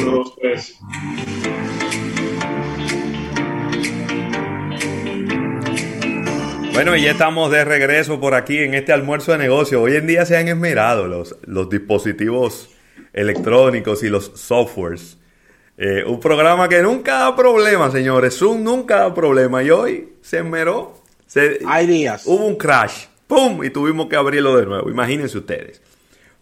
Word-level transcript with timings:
Uno, 0.00 0.10
dos, 0.10 0.34
tres. 0.40 0.78
Bueno, 6.72 6.96
y 6.96 7.02
ya 7.02 7.10
estamos 7.10 7.50
de 7.50 7.64
regreso 7.64 8.20
por 8.20 8.34
aquí 8.34 8.58
en 8.58 8.74
este 8.74 8.92
almuerzo 8.92 9.32
de 9.32 9.38
negocio. 9.38 9.82
Hoy 9.82 9.96
en 9.96 10.06
día 10.06 10.24
se 10.24 10.36
han 10.36 10.48
esmerado 10.48 11.06
los, 11.08 11.36
los 11.42 11.68
dispositivos 11.68 12.70
electrónicos 13.12 14.02
y 14.02 14.08
los 14.08 14.32
softwares. 14.34 15.18
Eh, 15.76 16.04
un 16.06 16.20
programa 16.20 16.68
que 16.68 16.80
nunca 16.82 17.18
da 17.18 17.36
problema, 17.36 17.90
señores. 17.90 18.36
Zoom 18.38 18.62
nunca 18.62 18.96
da 19.00 19.14
problema. 19.14 19.62
Y 19.62 19.70
hoy 19.70 20.12
se 20.22 20.38
esmeró. 20.38 20.94
Se, 21.26 21.60
Hay 21.66 21.86
días. 21.86 22.22
Hubo 22.26 22.46
un 22.46 22.56
crash. 22.56 23.06
¡Pum! 23.26 23.62
Y 23.64 23.70
tuvimos 23.70 24.08
que 24.08 24.16
abrirlo 24.16 24.56
de 24.56 24.66
nuevo. 24.66 24.90
Imagínense 24.90 25.38
ustedes. 25.38 25.80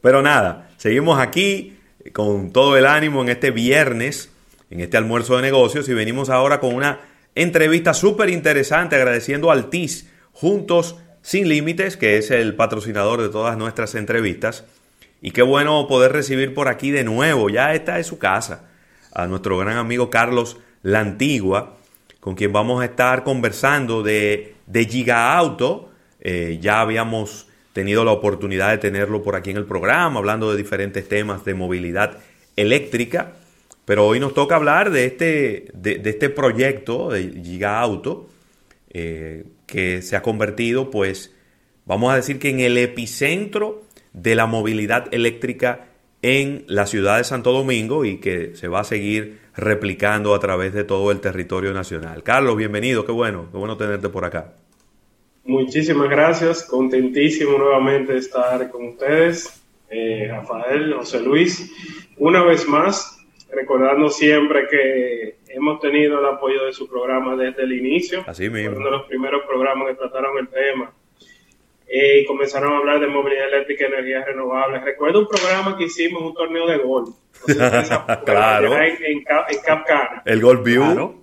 Pero 0.00 0.22
nada, 0.22 0.67
seguimos 0.78 1.18
aquí 1.20 1.76
con 2.14 2.52
todo 2.52 2.78
el 2.78 2.86
ánimo 2.86 3.20
en 3.20 3.28
este 3.28 3.50
viernes, 3.50 4.30
en 4.70 4.80
este 4.80 4.96
almuerzo 4.96 5.36
de 5.36 5.42
negocios. 5.42 5.88
Y 5.88 5.94
venimos 5.94 6.30
ahora 6.30 6.60
con 6.60 6.74
una 6.74 7.00
entrevista 7.34 7.92
súper 7.92 8.30
interesante 8.30 8.96
agradeciendo 8.96 9.50
al 9.50 9.68
TIS 9.68 10.08
Juntos 10.32 10.96
Sin 11.20 11.48
Límites, 11.48 11.96
que 11.96 12.16
es 12.16 12.30
el 12.30 12.54
patrocinador 12.54 13.20
de 13.20 13.28
todas 13.28 13.58
nuestras 13.58 13.94
entrevistas. 13.94 14.64
Y 15.20 15.32
qué 15.32 15.42
bueno 15.42 15.86
poder 15.88 16.12
recibir 16.12 16.54
por 16.54 16.68
aquí 16.68 16.90
de 16.90 17.04
nuevo, 17.04 17.50
ya 17.50 17.74
esta 17.74 17.98
es 17.98 18.06
su 18.06 18.18
casa, 18.18 18.68
a 19.12 19.26
nuestro 19.26 19.58
gran 19.58 19.76
amigo 19.76 20.10
Carlos 20.10 20.58
La 20.82 21.00
Antigua, 21.00 21.76
con 22.20 22.36
quien 22.36 22.52
vamos 22.52 22.80
a 22.80 22.84
estar 22.84 23.24
conversando 23.24 24.02
de, 24.04 24.54
de 24.66 24.84
Giga 24.84 25.36
Auto. 25.36 25.90
Eh, 26.20 26.58
ya 26.60 26.80
habíamos 26.80 27.47
tenido 27.78 28.04
la 28.04 28.10
oportunidad 28.10 28.70
de 28.70 28.78
tenerlo 28.78 29.22
por 29.22 29.36
aquí 29.36 29.50
en 29.50 29.56
el 29.56 29.64
programa, 29.64 30.18
hablando 30.18 30.50
de 30.50 30.56
diferentes 30.56 31.06
temas 31.06 31.44
de 31.44 31.54
movilidad 31.54 32.18
eléctrica. 32.56 33.34
Pero 33.84 34.04
hoy 34.04 34.18
nos 34.18 34.34
toca 34.34 34.56
hablar 34.56 34.90
de 34.90 35.04
este, 35.04 35.68
de, 35.74 36.02
este 36.04 36.28
proyecto 36.28 37.10
de 37.10 37.40
Giga 37.40 37.78
Auto, 37.78 38.28
eh, 38.90 39.44
que 39.64 40.02
se 40.02 40.16
ha 40.16 40.22
convertido, 40.22 40.90
pues, 40.90 41.32
vamos 41.86 42.12
a 42.12 42.16
decir 42.16 42.40
que 42.40 42.50
en 42.50 42.58
el 42.58 42.76
epicentro 42.78 43.84
de 44.12 44.34
la 44.34 44.46
movilidad 44.46 45.06
eléctrica 45.12 45.86
en 46.20 46.64
la 46.66 46.84
ciudad 46.88 47.18
de 47.18 47.24
Santo 47.24 47.52
Domingo 47.52 48.04
y 48.04 48.16
que 48.16 48.56
se 48.56 48.66
va 48.66 48.80
a 48.80 48.84
seguir 48.84 49.38
replicando 49.54 50.34
a 50.34 50.40
través 50.40 50.74
de 50.74 50.82
todo 50.82 51.12
el 51.12 51.20
territorio 51.20 51.72
nacional. 51.72 52.24
Carlos, 52.24 52.56
bienvenido, 52.56 53.06
qué 53.06 53.12
bueno, 53.12 53.46
qué 53.52 53.56
bueno 53.56 53.76
tenerte 53.76 54.08
por 54.08 54.24
acá. 54.24 54.54
Muchísimas 55.48 56.10
gracias, 56.10 56.62
contentísimo 56.64 57.56
nuevamente 57.56 58.12
de 58.12 58.18
estar 58.18 58.70
con 58.70 58.88
ustedes, 58.88 59.64
eh, 59.88 60.28
Rafael, 60.30 60.92
José 60.92 61.20
Luis, 61.22 61.72
una 62.18 62.44
vez 62.44 62.68
más, 62.68 63.18
recordando 63.50 64.10
siempre 64.10 64.68
que 64.68 65.36
hemos 65.48 65.80
tenido 65.80 66.20
el 66.20 66.26
apoyo 66.26 66.66
de 66.66 66.74
su 66.74 66.86
programa 66.86 67.34
desde 67.34 67.62
el 67.62 67.72
inicio, 67.72 68.24
Así 68.26 68.50
mismo. 68.50 68.76
uno 68.76 68.84
de 68.84 68.90
los 68.90 69.06
primeros 69.06 69.40
programas 69.46 69.88
que 69.88 69.94
trataron 69.94 70.36
el 70.36 70.48
tema 70.48 70.92
eh, 71.86 72.20
y 72.20 72.26
comenzaron 72.26 72.74
a 72.74 72.76
hablar 72.76 73.00
de 73.00 73.06
movilidad 73.06 73.48
eléctrica 73.48 73.84
y 73.84 73.86
energías 73.86 74.26
renovables. 74.26 74.84
Recuerdo 74.84 75.20
un 75.20 75.28
programa 75.28 75.78
que 75.78 75.84
hicimos, 75.84 76.20
un 76.24 76.34
torneo 76.34 76.66
de 76.66 76.76
golf. 76.76 77.08
Claro. 78.26 78.74
En, 78.74 78.82
en, 79.02 79.18
en 79.18 79.60
Cap 79.64 79.86
Cana. 79.86 80.22
El 80.26 80.42
Gold 80.42 80.62
View, 80.62 80.82
Claro. 80.84 81.14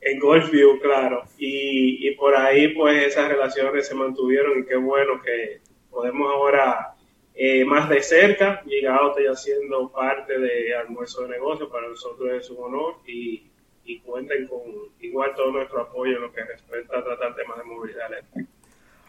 En 0.00 0.18
Golfview, 0.18 0.80
claro. 0.80 1.24
Y, 1.38 2.08
y 2.08 2.14
por 2.14 2.34
ahí, 2.36 2.68
pues, 2.68 3.06
esas 3.08 3.28
relaciones 3.28 3.86
se 3.86 3.94
mantuvieron 3.94 4.60
y 4.60 4.66
qué 4.66 4.76
bueno 4.76 5.20
que 5.22 5.60
podemos 5.90 6.32
ahora 6.32 6.94
eh, 7.34 7.64
más 7.64 7.88
de 7.88 8.02
cerca. 8.02 8.62
Llegado 8.64 9.10
estoy 9.10 9.26
haciendo 9.26 9.90
parte 9.90 10.38
de 10.38 10.74
almuerzo 10.74 11.22
de 11.22 11.30
negocio, 11.30 11.68
para 11.68 11.88
nosotros 11.88 12.30
es 12.32 12.50
un 12.50 12.64
honor 12.64 12.94
y, 13.06 13.50
y 13.84 14.00
cuenten 14.00 14.46
con 14.46 14.60
igual 15.00 15.32
todo 15.34 15.52
nuestro 15.52 15.82
apoyo 15.82 16.16
en 16.16 16.22
lo 16.22 16.32
que 16.32 16.44
respecta 16.44 16.98
a 16.98 17.04
tratar 17.04 17.34
temas 17.34 17.58
de 17.58 17.64
movilidad 17.64 18.06
eléctrica. 18.12 18.48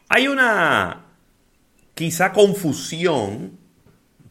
Hay 0.10 0.28
una 0.28 1.06
quizá 1.94 2.32
confusión 2.32 3.60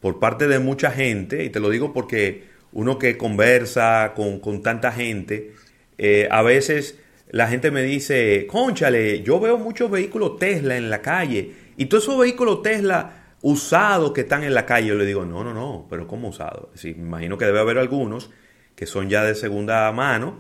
por 0.01 0.19
parte 0.19 0.49
de 0.49 0.59
mucha 0.59 0.91
gente, 0.91 1.45
y 1.45 1.51
te 1.51 1.61
lo 1.61 1.71
digo 1.71 1.93
porque 1.93 2.45
uno 2.73 2.99
que 2.99 3.19
conversa 3.19 4.13
con, 4.15 4.41
con 4.41 4.63
tanta 4.63 4.93
gente, 4.93 5.53
eh, 5.99 6.29
a 6.31 6.43
veces 6.43 6.99
la 7.31 7.49
gente 7.49 7.71
me 7.71 7.83
dice, 7.83 8.47
conchale, 8.47 9.23
yo 9.23 9.39
veo 9.39 9.59
muchos 9.59 9.91
vehículos 9.91 10.39
Tesla 10.39 10.77
en 10.77 10.89
la 10.89 11.03
calle, 11.03 11.53
y 11.77 11.87
todos 11.87 12.05
esos 12.05 12.19
vehículos 12.19 12.63
Tesla 12.63 13.35
usados 13.43 14.13
que 14.13 14.23
están 14.23 14.43
en 14.45 14.55
la 14.55 14.67
calle, 14.67 14.89
yo 14.89 14.95
le 14.95 15.05
digo, 15.05 15.25
no, 15.25 15.45
no, 15.45 15.53
no, 15.53 15.87
pero 15.91 16.07
¿cómo 16.07 16.29
usados? 16.29 16.71
Me 16.83 16.91
imagino 16.91 17.39
que 17.39 17.45
debe 17.45 17.61
haber 17.61 17.79
algunos 17.79 18.31
que 18.75 18.87
son 18.87 19.09
ya 19.09 19.25
de 19.25 19.35
segunda 19.35 19.91
mano, 19.93 20.39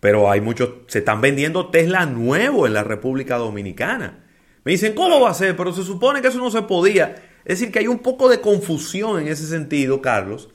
pero 0.00 0.30
hay 0.30 0.40
muchos, 0.40 0.70
se 0.86 1.00
están 1.00 1.20
vendiendo 1.20 1.70
Tesla 1.70 2.06
nuevo 2.06 2.66
en 2.66 2.72
la 2.72 2.84
República 2.84 3.36
Dominicana. 3.36 4.24
Me 4.64 4.72
dicen, 4.72 4.94
¿cómo 4.94 5.20
va 5.20 5.30
a 5.30 5.34
ser? 5.34 5.56
Pero 5.56 5.72
se 5.72 5.82
supone 5.82 6.22
que 6.22 6.28
eso 6.28 6.38
no 6.38 6.50
se 6.50 6.62
podía. 6.62 7.16
Es 7.44 7.58
decir, 7.58 7.72
que 7.72 7.80
hay 7.80 7.88
un 7.88 7.98
poco 7.98 8.28
de 8.28 8.40
confusión 8.40 9.20
en 9.20 9.28
ese 9.28 9.46
sentido, 9.46 10.00
Carlos, 10.00 10.50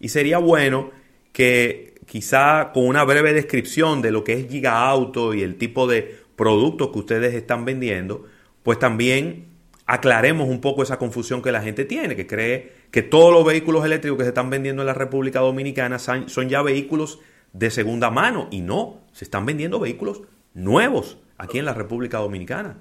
y 0.00 0.08
sería 0.08 0.38
bueno 0.38 0.90
que 1.34 1.94
quizá 2.06 2.70
con 2.72 2.86
una 2.86 3.02
breve 3.02 3.32
descripción 3.32 4.00
de 4.02 4.12
lo 4.12 4.22
que 4.22 4.34
es 4.34 4.48
Giga 4.48 4.88
Auto 4.88 5.34
y 5.34 5.42
el 5.42 5.56
tipo 5.56 5.88
de 5.88 6.16
productos 6.36 6.90
que 6.92 6.98
ustedes 7.00 7.34
están 7.34 7.64
vendiendo, 7.64 8.24
pues 8.62 8.78
también 8.78 9.48
aclaremos 9.84 10.48
un 10.48 10.60
poco 10.60 10.84
esa 10.84 10.96
confusión 10.96 11.42
que 11.42 11.50
la 11.50 11.60
gente 11.60 11.84
tiene, 11.84 12.14
que 12.14 12.28
cree 12.28 12.72
que 12.92 13.02
todos 13.02 13.32
los 13.32 13.44
vehículos 13.44 13.84
eléctricos 13.84 14.16
que 14.16 14.22
se 14.22 14.28
están 14.28 14.48
vendiendo 14.48 14.82
en 14.82 14.86
la 14.86 14.94
República 14.94 15.40
Dominicana 15.40 15.98
son 15.98 16.48
ya 16.48 16.62
vehículos 16.62 17.20
de 17.52 17.72
segunda 17.72 18.10
mano 18.12 18.46
y 18.52 18.60
no, 18.60 19.02
se 19.10 19.24
están 19.24 19.44
vendiendo 19.44 19.80
vehículos 19.80 20.22
nuevos 20.54 21.18
aquí 21.36 21.58
en 21.58 21.64
la 21.64 21.74
República 21.74 22.18
Dominicana. 22.18 22.78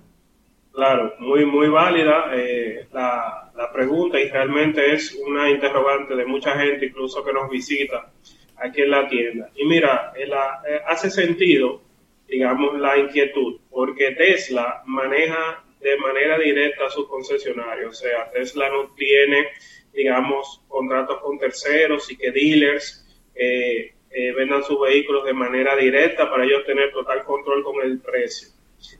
Claro, 0.73 1.15
muy, 1.17 1.43
muy 1.43 1.69
válida 1.69 2.29
eh, 2.35 2.87
la, 2.93 3.51
la 3.55 3.71
pregunta 3.73 4.19
y 4.19 4.29
realmente 4.29 4.93
es 4.93 5.19
una 5.27 5.49
interrogante 5.49 6.15
de 6.15 6.25
mucha 6.25 6.55
gente, 6.59 6.85
incluso 6.85 7.23
que 7.23 7.33
nos 7.33 7.49
visita 7.49 8.11
aquí 8.57 8.81
en 8.81 8.91
la 8.91 9.07
tienda. 9.07 9.51
Y 9.55 9.65
mira, 9.65 10.13
eh, 10.15 10.29
hace 10.87 11.09
sentido, 11.09 11.81
digamos, 12.27 12.79
la 12.79 12.97
inquietud, 12.97 13.59
porque 13.69 14.11
Tesla 14.11 14.81
maneja 14.85 15.63
de 15.79 15.97
manera 15.97 16.39
directa 16.39 16.85
a 16.85 16.89
sus 16.89 17.07
concesionarios. 17.07 17.89
O 17.91 17.93
sea, 17.93 18.31
Tesla 18.31 18.69
no 18.69 18.93
tiene, 18.95 19.49
digamos, 19.91 20.61
contratos 20.67 21.19
con 21.19 21.37
terceros 21.37 22.09
y 22.11 22.17
que 22.17 22.31
dealers 22.31 23.05
eh, 23.35 23.93
eh, 24.09 24.31
vendan 24.33 24.63
sus 24.63 24.79
vehículos 24.79 25.25
de 25.25 25.33
manera 25.33 25.75
directa 25.75 26.29
para 26.29 26.45
ellos 26.45 26.65
tener 26.65 26.91
total 26.91 27.23
control 27.23 27.63
con 27.63 27.81
el 27.83 27.99
precio. 27.99 28.49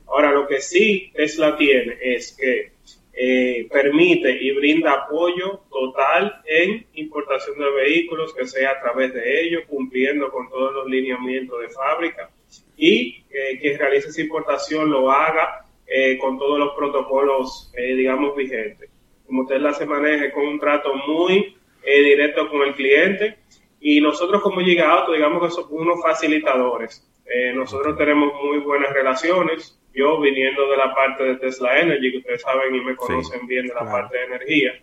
Ahora, 0.06 0.32
lo 0.32 0.46
que 0.46 0.60
sí 0.60 1.10
Tesla 1.14 1.56
tiene 1.56 1.98
es 2.00 2.36
que 2.36 2.72
eh, 3.16 3.68
permite 3.70 4.30
y 4.42 4.50
brinda 4.52 4.92
apoyo 4.92 5.62
total 5.70 6.42
en 6.46 6.86
importación 6.94 7.58
de 7.58 7.70
vehículos, 7.70 8.34
que 8.34 8.46
sea 8.46 8.72
a 8.72 8.80
través 8.80 9.14
de 9.14 9.42
ellos, 9.42 9.62
cumpliendo 9.68 10.30
con 10.30 10.48
todos 10.50 10.72
los 10.74 10.86
lineamientos 10.86 11.60
de 11.60 11.68
fábrica 11.68 12.30
y 12.76 13.24
eh, 13.30 13.58
que 13.60 13.76
realice 13.76 14.08
esa 14.08 14.20
importación 14.20 14.90
lo 14.90 15.10
haga 15.10 15.64
eh, 15.86 16.18
con 16.18 16.38
todos 16.38 16.58
los 16.58 16.74
protocolos, 16.74 17.72
eh, 17.76 17.94
digamos, 17.94 18.34
vigentes. 18.34 18.90
Como 19.26 19.46
Tesla 19.46 19.72
se 19.72 19.86
maneje 19.86 20.32
con 20.32 20.46
un 20.46 20.58
trato 20.58 20.94
muy 21.06 21.56
eh, 21.82 22.02
directo 22.02 22.48
con 22.48 22.62
el 22.62 22.74
cliente 22.74 23.38
y 23.80 24.00
nosotros 24.00 24.42
como 24.42 24.60
Giga 24.60 24.90
Auto, 24.90 25.12
digamos 25.12 25.42
que 25.42 25.50
somos 25.50 25.70
unos 25.70 26.02
facilitadores. 26.02 27.06
Eh, 27.26 27.52
nosotros 27.54 27.96
tenemos 27.96 28.32
muy 28.42 28.58
buenas 28.58 28.92
relaciones. 28.92 29.78
Yo 29.94 30.20
viniendo 30.20 30.68
de 30.68 30.76
la 30.76 30.94
parte 30.94 31.24
de 31.24 31.36
Tesla 31.36 31.78
Energy, 31.78 32.10
que 32.10 32.18
ustedes 32.18 32.42
saben 32.42 32.74
y 32.74 32.80
me 32.80 32.96
conocen 32.96 33.46
bien 33.46 33.66
de 33.66 33.74
la 33.74 33.80
claro. 33.80 33.92
parte 33.92 34.18
de 34.18 34.24
energía, 34.24 34.74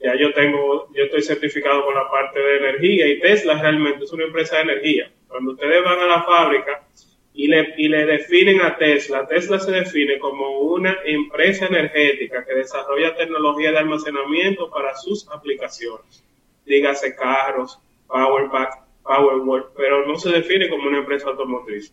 ya 0.00 0.14
yo 0.16 0.32
tengo, 0.32 0.88
yo 0.94 1.04
estoy 1.04 1.22
certificado 1.22 1.84
con 1.84 1.94
la 1.94 2.08
parte 2.10 2.38
de 2.38 2.56
energía 2.58 3.06
y 3.06 3.20
Tesla 3.20 3.60
realmente 3.60 4.04
es 4.04 4.12
una 4.12 4.24
empresa 4.24 4.56
de 4.56 4.62
energía. 4.62 5.12
Cuando 5.26 5.52
ustedes 5.52 5.84
van 5.84 5.98
a 5.98 6.06
la 6.06 6.22
fábrica 6.22 6.86
y 7.34 7.48
le, 7.48 7.74
y 7.76 7.88
le 7.88 8.06
definen 8.06 8.60
a 8.62 8.76
Tesla, 8.76 9.26
Tesla 9.26 9.58
se 9.58 9.72
define 9.72 10.18
como 10.18 10.60
una 10.60 10.98
empresa 11.04 11.66
energética 11.66 12.44
que 12.44 12.54
desarrolla 12.54 13.16
tecnología 13.16 13.72
de 13.72 13.78
almacenamiento 13.78 14.70
para 14.70 14.94
sus 14.94 15.28
aplicaciones. 15.30 16.24
Dígase 16.64 17.16
carros, 17.16 17.80
Powerpack, 18.06 18.88
Powerwall, 19.02 19.66
pero 19.76 20.06
no 20.06 20.16
se 20.16 20.30
define 20.30 20.68
como 20.68 20.88
una 20.88 20.98
empresa 20.98 21.28
automotriz. 21.28 21.92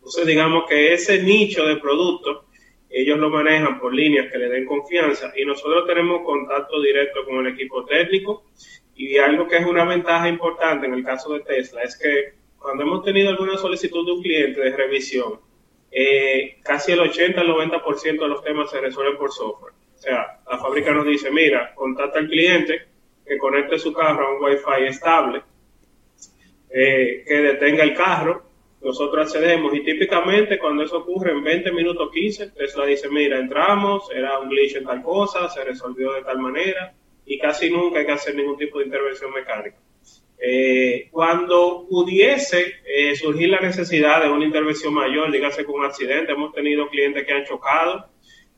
Entonces, 0.00 0.26
digamos 0.26 0.64
que 0.66 0.94
ese 0.94 1.22
nicho 1.22 1.66
de 1.66 1.76
productos, 1.76 2.46
ellos 2.88 3.18
lo 3.18 3.28
manejan 3.28 3.78
por 3.78 3.94
líneas 3.94 4.32
que 4.32 4.38
le 4.38 4.48
den 4.48 4.64
confianza 4.64 5.30
y 5.36 5.44
nosotros 5.44 5.86
tenemos 5.86 6.22
contacto 6.24 6.80
directo 6.80 7.24
con 7.26 7.46
el 7.46 7.52
equipo 7.52 7.84
técnico 7.84 8.44
y 8.96 9.18
algo 9.18 9.46
que 9.46 9.58
es 9.58 9.66
una 9.66 9.84
ventaja 9.84 10.26
importante 10.26 10.86
en 10.86 10.94
el 10.94 11.04
caso 11.04 11.34
de 11.34 11.40
Tesla 11.40 11.82
es 11.82 11.98
que 11.98 12.32
cuando 12.58 12.82
hemos 12.82 13.04
tenido 13.04 13.28
alguna 13.28 13.58
solicitud 13.58 14.06
de 14.06 14.12
un 14.12 14.22
cliente 14.22 14.60
de 14.60 14.74
revisión, 14.74 15.38
eh, 15.92 16.58
casi 16.62 16.92
el 16.92 17.00
80 17.00 17.42
al 17.42 17.48
90% 17.48 18.22
de 18.22 18.28
los 18.28 18.42
temas 18.42 18.70
se 18.70 18.80
resuelven 18.80 19.18
por 19.18 19.32
software. 19.32 19.74
O 19.94 19.98
sea, 19.98 20.40
la 20.50 20.58
fábrica 20.58 20.92
nos 20.92 21.06
dice, 21.06 21.30
mira, 21.30 21.74
contacta 21.74 22.18
al 22.18 22.28
cliente, 22.28 22.88
que 23.26 23.36
conecte 23.38 23.78
su 23.78 23.92
carro 23.92 24.26
a 24.26 24.34
un 24.34 24.42
Wi-Fi 24.42 24.86
estable, 24.86 25.42
eh, 26.70 27.22
que 27.26 27.34
detenga 27.34 27.84
el 27.84 27.94
carro, 27.94 28.49
nosotros 28.82 29.26
accedemos 29.26 29.74
y 29.74 29.84
típicamente 29.84 30.58
cuando 30.58 30.82
eso 30.82 30.98
ocurre 30.98 31.32
en 31.32 31.44
20 31.44 31.72
minutos 31.72 32.10
15, 32.12 32.50
Tesla 32.52 32.86
dice, 32.86 33.08
mira, 33.10 33.38
entramos, 33.38 34.10
era 34.14 34.38
un 34.38 34.48
glitch 34.48 34.76
en 34.76 34.84
tal 34.84 35.02
cosa, 35.02 35.48
se 35.48 35.64
resolvió 35.64 36.12
de 36.14 36.22
tal 36.22 36.38
manera 36.38 36.94
y 37.26 37.38
casi 37.38 37.70
nunca 37.70 38.00
hay 38.00 38.06
que 38.06 38.12
hacer 38.12 38.34
ningún 38.34 38.56
tipo 38.56 38.78
de 38.78 38.86
intervención 38.86 39.32
mecánica. 39.32 39.76
Eh, 40.42 41.08
cuando 41.10 41.86
pudiese 41.88 42.76
eh, 42.86 43.14
surgir 43.14 43.50
la 43.50 43.60
necesidad 43.60 44.22
de 44.22 44.30
una 44.30 44.46
intervención 44.46 44.94
mayor, 44.94 45.30
dígase 45.30 45.66
con 45.66 45.80
un 45.80 45.84
accidente, 45.84 46.32
hemos 46.32 46.54
tenido 46.54 46.88
clientes 46.88 47.26
que 47.26 47.32
han 47.34 47.44
chocado, 47.44 48.08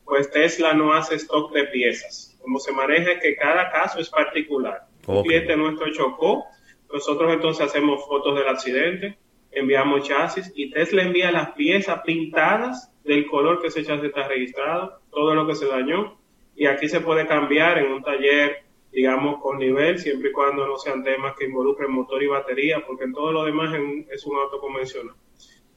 pues 0.05 0.31
Tesla 0.31 0.73
no 0.73 0.93
hace 0.93 1.15
stock 1.15 1.53
de 1.53 1.65
piezas. 1.65 2.37
Como 2.41 2.59
se 2.59 2.71
maneja 2.71 3.19
que 3.19 3.35
cada 3.35 3.69
caso 3.69 3.99
es 3.99 4.09
particular. 4.09 4.87
Un 5.05 5.23
cliente 5.23 5.57
nuestro 5.57 5.91
chocó, 5.91 6.45
nosotros 6.91 7.33
entonces 7.33 7.65
hacemos 7.65 8.05
fotos 8.05 8.37
del 8.37 8.47
accidente, 8.47 9.17
enviamos 9.55 10.07
chasis 10.07 10.51
y 10.55 10.69
Tesla 10.71 11.03
envía 11.03 11.31
las 11.31 11.51
piezas 11.51 12.01
pintadas 12.05 12.91
del 13.03 13.27
color 13.27 13.61
que 13.61 13.67
ese 13.67 13.83
chasis 13.83 14.05
está 14.05 14.27
registrado, 14.27 15.01
todo 15.11 15.35
lo 15.35 15.45
que 15.47 15.55
se 15.55 15.67
dañó, 15.67 16.17
y 16.55 16.67
aquí 16.67 16.87
se 16.87 17.01
puede 17.01 17.27
cambiar 17.27 17.79
en 17.79 17.91
un 17.91 18.03
taller, 18.03 18.63
digamos, 18.91 19.41
con 19.41 19.57
nivel, 19.57 19.99
siempre 19.99 20.29
y 20.29 20.31
cuando 20.33 20.67
no 20.67 20.77
sean 20.77 21.03
temas 21.03 21.35
que 21.35 21.45
involucren 21.45 21.91
motor 21.91 22.21
y 22.21 22.27
batería, 22.27 22.83
porque 22.85 23.05
en 23.05 23.13
todo 23.13 23.31
lo 23.31 23.45
demás 23.45 23.75
es 24.09 24.25
un 24.25 24.37
auto 24.37 24.59
convencional. 24.59 25.15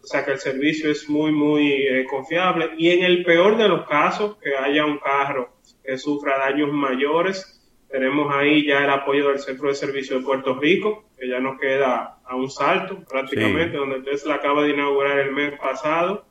O 0.03 0.07
sea 0.07 0.25
que 0.25 0.33
el 0.33 0.39
servicio 0.39 0.89
es 0.89 1.09
muy, 1.09 1.33
muy 1.33 1.73
eh, 1.73 2.07
confiable. 2.09 2.71
Y 2.79 2.91
en 2.91 3.03
el 3.03 3.25
peor 3.25 3.57
de 3.57 3.67
los 3.67 3.89
casos, 3.89 4.37
que 4.37 4.55
haya 4.55 4.85
un 4.85 4.99
carro 4.99 5.57
que 5.83 5.99
sufra 5.99 6.39
daños 6.39 6.73
mayores, 6.73 7.66
tenemos 7.97 8.31
ahí 8.35 8.67
ya 8.67 8.85
el 8.85 8.91
apoyo 8.91 9.31
del 9.31 9.39
Centro 9.39 9.69
de 9.69 9.75
Servicio 9.75 10.19
de 10.19 10.23
Puerto 10.23 10.55
Rico, 10.61 11.05
que 11.19 11.27
ya 11.27 11.41
nos 11.41 11.59
queda 11.59 12.19
a 12.27 12.37
un 12.37 12.51
salto 12.51 13.03
prácticamente, 13.09 13.79
donde 13.79 14.03
Tesla 14.03 14.35
acaba 14.35 14.65
de 14.65 14.75
inaugurar 14.75 15.19
el 15.19 15.33
mes 15.33 15.59
pasado 15.59 16.27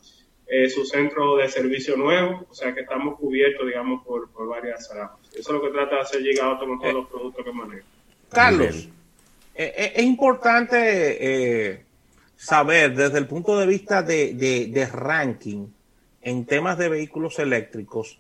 eh, 0.46 0.70
su 0.70 0.86
centro 0.86 1.38
de 1.38 1.50
servicio 1.50 1.98
nuevo, 1.98 2.46
o 2.48 2.54
sea 2.54 2.72
que 2.76 2.82
estamos 2.82 3.18
cubiertos, 3.18 3.66
digamos, 3.66 4.06
por, 4.06 4.30
varias 4.48 4.88
ramas. 4.94 5.18
Eso 5.34 5.40
es 5.40 5.50
lo 5.50 5.62
que 5.64 5.70
trata 5.70 5.96
de 5.96 6.02
hacer 6.02 6.22
llegar 6.22 6.60
con 6.60 6.80
todos 6.80 6.94
los 6.94 7.10
productos 7.10 7.44
que 7.44 7.52
maneja. 7.52 7.88
Carlos, 8.30 8.88
eh, 9.56 9.74
eh, 9.76 9.94
es 9.96 10.04
importante 10.04 11.84
saber 12.36 12.94
desde 12.94 13.18
el 13.18 13.26
punto 13.26 13.58
de 13.58 13.66
vista 13.66 14.04
de, 14.04 14.36
de 14.36 14.86
ranking 14.86 15.66
en 16.22 16.46
temas 16.46 16.78
de 16.78 16.90
vehículos 16.90 17.40
eléctricos, 17.40 18.20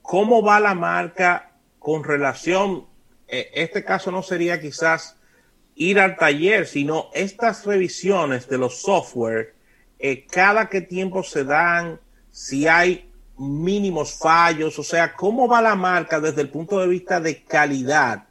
cómo 0.00 0.44
va 0.44 0.60
la 0.60 0.74
marca 0.74 1.53
con 1.84 2.02
relación, 2.02 2.86
eh, 3.28 3.50
este 3.52 3.84
caso 3.84 4.10
no 4.10 4.22
sería 4.22 4.58
quizás 4.58 5.18
ir 5.74 6.00
al 6.00 6.16
taller, 6.16 6.66
sino 6.66 7.10
estas 7.12 7.66
revisiones 7.66 8.48
de 8.48 8.56
los 8.56 8.80
software, 8.80 9.54
eh, 9.98 10.24
cada 10.26 10.70
qué 10.70 10.80
tiempo 10.80 11.22
se 11.22 11.44
dan, 11.44 12.00
si 12.30 12.66
hay 12.66 13.10
mínimos 13.36 14.18
fallos, 14.18 14.78
o 14.78 14.82
sea, 14.82 15.14
cómo 15.14 15.46
va 15.46 15.60
la 15.60 15.74
marca 15.74 16.20
desde 16.20 16.40
el 16.40 16.48
punto 16.48 16.80
de 16.80 16.88
vista 16.88 17.20
de 17.20 17.42
calidad, 17.44 18.28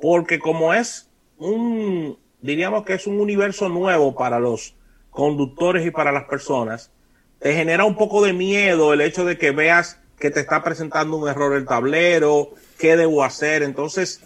porque 0.00 0.40
como 0.40 0.74
es 0.74 1.08
un, 1.38 2.18
diríamos 2.40 2.84
que 2.84 2.94
es 2.94 3.06
un 3.06 3.20
universo 3.20 3.68
nuevo 3.68 4.16
para 4.16 4.40
los 4.40 4.74
conductores 5.10 5.86
y 5.86 5.92
para 5.92 6.10
las 6.10 6.24
personas, 6.24 6.90
te 7.38 7.54
genera 7.54 7.84
un 7.84 7.94
poco 7.94 8.24
de 8.24 8.32
miedo 8.32 8.92
el 8.92 9.00
hecho 9.00 9.24
de 9.24 9.38
que 9.38 9.52
veas 9.52 10.00
que 10.18 10.30
te 10.30 10.40
está 10.40 10.62
presentando 10.62 11.16
un 11.16 11.28
error 11.28 11.54
el 11.56 11.66
tablero, 11.66 12.50
qué 12.78 12.96
debo 12.96 13.22
hacer. 13.22 13.62
Entonces, 13.62 14.22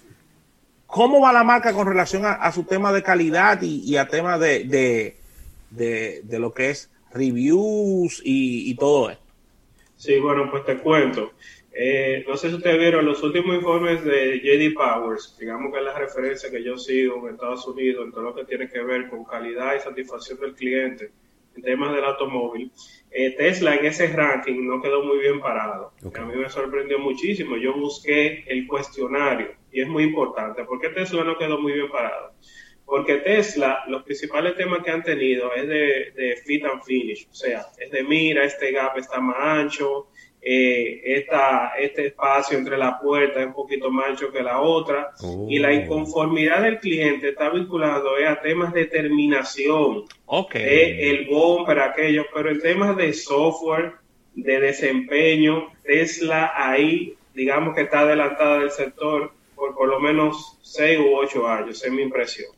¿cómo 0.87 1.21
va 1.21 1.33
la 1.33 1.45
marca 1.45 1.73
con 1.73 1.87
relación 1.87 2.23
a, 2.25 2.51
su 2.53 2.65
tema 2.65 2.93
de 2.93 3.03
calidad 3.03 3.61
y, 3.63 3.97
a 3.97 4.09
tema 4.09 4.39
de, 4.39 5.17
de, 5.71 6.39
lo 6.39 6.53
que 6.53 6.71
es 6.71 6.91
reviews 7.13 8.23
y, 8.25 8.75
todo 8.77 9.11
esto? 9.11 9.25
Sí, 9.97 10.19
bueno, 10.19 10.51
pues 10.51 10.65
te 10.65 10.79
cuento. 10.79 11.33
Eh, 11.73 12.25
no 12.27 12.37
sé 12.37 12.49
si 12.49 12.57
ustedes 12.57 12.79
vieron 12.79 13.05
los 13.05 13.23
últimos 13.23 13.55
informes 13.55 14.05
de 14.05 14.41
JD 14.41 14.75
Powers, 14.75 15.37
digamos 15.39 15.73
que 15.73 15.79
es 15.79 15.85
la 15.85 15.99
referencia 15.99 16.51
que 16.51 16.65
yo 16.65 16.77
sigo 16.77 17.29
en 17.29 17.35
Estados 17.35 17.67
Unidos 17.67 18.07
en 18.07 18.13
todo 18.13 18.23
lo 18.23 18.35
que 18.35 18.45
tiene 18.45 18.69
que 18.69 18.83
ver 18.83 19.09
con 19.09 19.25
calidad 19.25 19.77
y 19.77 19.81
satisfacción 19.81 20.41
del 20.41 20.55
cliente 20.55 21.13
en 21.55 21.63
temas 21.63 21.95
del 21.95 22.05
automóvil. 22.05 22.73
Eh, 23.12 23.35
Tesla 23.37 23.75
en 23.75 23.87
ese 23.87 24.07
ranking 24.09 24.67
no 24.67 24.81
quedó 24.81 25.03
muy 25.03 25.19
bien 25.19 25.41
parado. 25.41 25.93
A 26.15 26.25
mí 26.25 26.37
me 26.37 26.49
sorprendió 26.49 26.99
muchísimo. 26.99 27.57
Yo 27.57 27.75
busqué 27.75 28.45
el 28.47 28.67
cuestionario 28.67 29.55
y 29.73 29.81
es 29.81 29.89
muy 29.89 30.05
importante. 30.05 30.65
¿Por 30.65 30.81
qué 30.81 30.91
Tesla 30.91 31.25
no 31.25 31.37
quedó 31.37 31.59
muy 31.59 31.73
bien 31.73 31.91
parado? 31.91 32.33
Porque 32.85 33.17
Tesla, 33.19 33.85
los 33.89 34.03
principales 34.03 34.57
temas 34.57 34.83
que 34.83 34.91
han 34.91 35.03
tenido 35.03 35.55
es 35.55 35.69
de, 35.69 36.12
de 36.15 36.37
fit 36.45 36.65
and 36.65 36.83
finish, 36.83 37.29
o 37.31 37.35
sea, 37.35 37.67
es 37.79 37.89
de 37.91 38.03
mira, 38.03 38.45
este 38.45 38.73
gap 38.73 38.99
está 38.99 39.21
más 39.21 39.37
ancho, 39.39 40.09
eh, 40.43 41.03
esta, 41.05 41.73
este 41.79 42.07
espacio 42.07 42.57
entre 42.57 42.79
la 42.79 42.99
puerta 42.99 43.41
es 43.41 43.47
un 43.47 43.53
poquito 43.53 43.91
más 43.91 44.11
ancho 44.11 44.33
que 44.33 44.43
la 44.43 44.61
otra 44.61 45.11
y 45.49 45.59
la 45.59 45.69
oh. 45.69 45.73
inconformidad 45.73 46.63
del 46.63 46.79
cliente 46.79 47.29
está 47.29 47.51
vinculado 47.51 48.19
eh, 48.19 48.27
a 48.27 48.41
temas 48.41 48.73
de 48.73 48.87
terminación, 48.87 50.05
okay. 50.25 51.11
el 51.11 51.27
bumper, 51.27 51.81
aquello, 51.81 52.25
pero 52.35 52.51
en 52.51 52.61
temas 52.61 52.97
de 52.97 53.13
software, 53.13 53.93
de 54.35 54.61
desempeño, 54.61 55.73
Tesla 55.83 56.53
ahí, 56.57 57.15
digamos 57.35 57.75
que 57.75 57.83
está 57.83 58.01
adelantada 58.01 58.61
del 58.61 58.71
sector 58.71 59.33
por 59.55 59.75
por 59.75 59.89
lo 59.89 60.01
menos 60.01 60.59
6 60.63 61.01
u 61.01 61.17
8 61.17 61.47
años, 61.47 61.85
es 61.85 61.93
mi 61.93 62.03
impresión. 62.03 62.51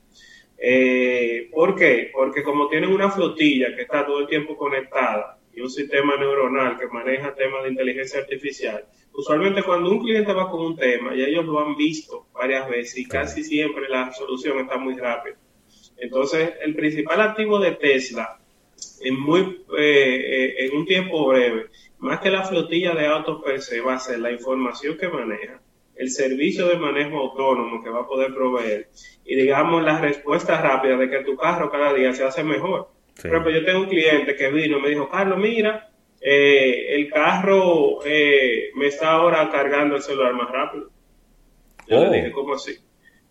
Eh, 0.57 1.49
¿Por 1.51 1.75
qué? 1.75 2.11
Porque 2.13 2.45
como 2.45 2.69
tienen 2.69 2.93
una 2.93 3.11
flotilla 3.11 3.75
que 3.75 3.83
está 3.83 4.07
todo 4.07 4.21
el 4.21 4.29
tiempo 4.29 4.57
conectada, 4.57 5.37
y 5.55 5.61
un 5.61 5.71
sistema 5.71 6.17
neuronal 6.17 6.79
que 6.79 6.87
maneja 6.87 7.35
temas 7.35 7.63
de 7.65 7.71
inteligencia 7.71 8.21
artificial, 8.21 8.85
usualmente 9.13 9.63
cuando 9.63 9.91
un 9.91 10.01
cliente 10.01 10.33
va 10.33 10.51
con 10.51 10.65
un 10.65 10.77
tema, 10.77 11.15
y 11.15 11.23
ellos 11.23 11.45
lo 11.45 11.61
han 11.61 11.77
visto 11.77 12.27
varias 12.33 12.69
veces 12.69 12.99
y 12.99 13.07
casi 13.07 13.45
siempre 13.45 13.89
la 13.89 14.13
solución 14.13 14.59
está 14.59 14.79
muy 14.79 14.97
rápida. 14.97 15.37
Entonces, 15.99 16.55
el 16.63 16.75
principal 16.75 17.21
activo 17.21 17.59
de 17.59 17.73
Tesla 17.73 18.41
en, 19.01 19.21
muy, 19.21 19.65
eh, 19.79 20.57
eh, 20.59 20.67
en 20.67 20.77
un 20.77 20.87
tiempo 20.87 21.27
breve, 21.29 21.67
más 21.99 22.21
que 22.21 22.31
la 22.31 22.43
flotilla 22.45 22.95
de 22.95 23.07
autos 23.07 23.43
per 23.43 23.61
se, 23.61 23.81
va 23.81 23.95
a 23.95 23.99
ser 23.99 24.19
la 24.19 24.33
información 24.33 24.97
que 24.97 25.09
maneja, 25.09 25.61
el 25.95 26.11
servicio 26.11 26.67
de 26.67 26.77
manejo 26.77 27.19
autónomo 27.19 27.83
que 27.83 27.91
va 27.91 28.01
a 28.01 28.07
poder 28.07 28.35
proveer 28.35 28.89
y 29.25 29.37
digamos 29.37 29.83
la 29.85 30.01
respuesta 30.01 30.61
rápida 30.61 30.97
de 30.97 31.09
que 31.09 31.23
tu 31.23 31.37
carro 31.37 31.71
cada 31.71 31.93
día 31.93 32.13
se 32.13 32.25
hace 32.25 32.43
mejor. 32.43 32.91
Por 33.21 33.31
ejemplo, 33.31 33.51
yo 33.51 33.65
tengo 33.65 33.81
un 33.81 33.89
cliente 33.89 34.35
que 34.35 34.51
vino 34.51 34.79
y 34.79 34.83
me 34.83 34.89
dijo, 34.89 35.09
Carlos, 35.09 35.39
mira, 35.39 35.91
eh, 36.21 36.95
el 36.95 37.11
carro 37.11 37.99
eh, 38.05 38.71
me 38.75 38.87
está 38.87 39.13
ahora 39.13 39.51
cargando 39.51 39.97
el 39.97 40.03
celular 40.03 40.35
más 40.35 40.51
rápido. 40.51 40.91
Yo 41.89 42.01
le 42.01 42.09
oh. 42.09 42.13
dije, 42.13 42.33
¿cómo 42.33 42.55
así? 42.55 42.79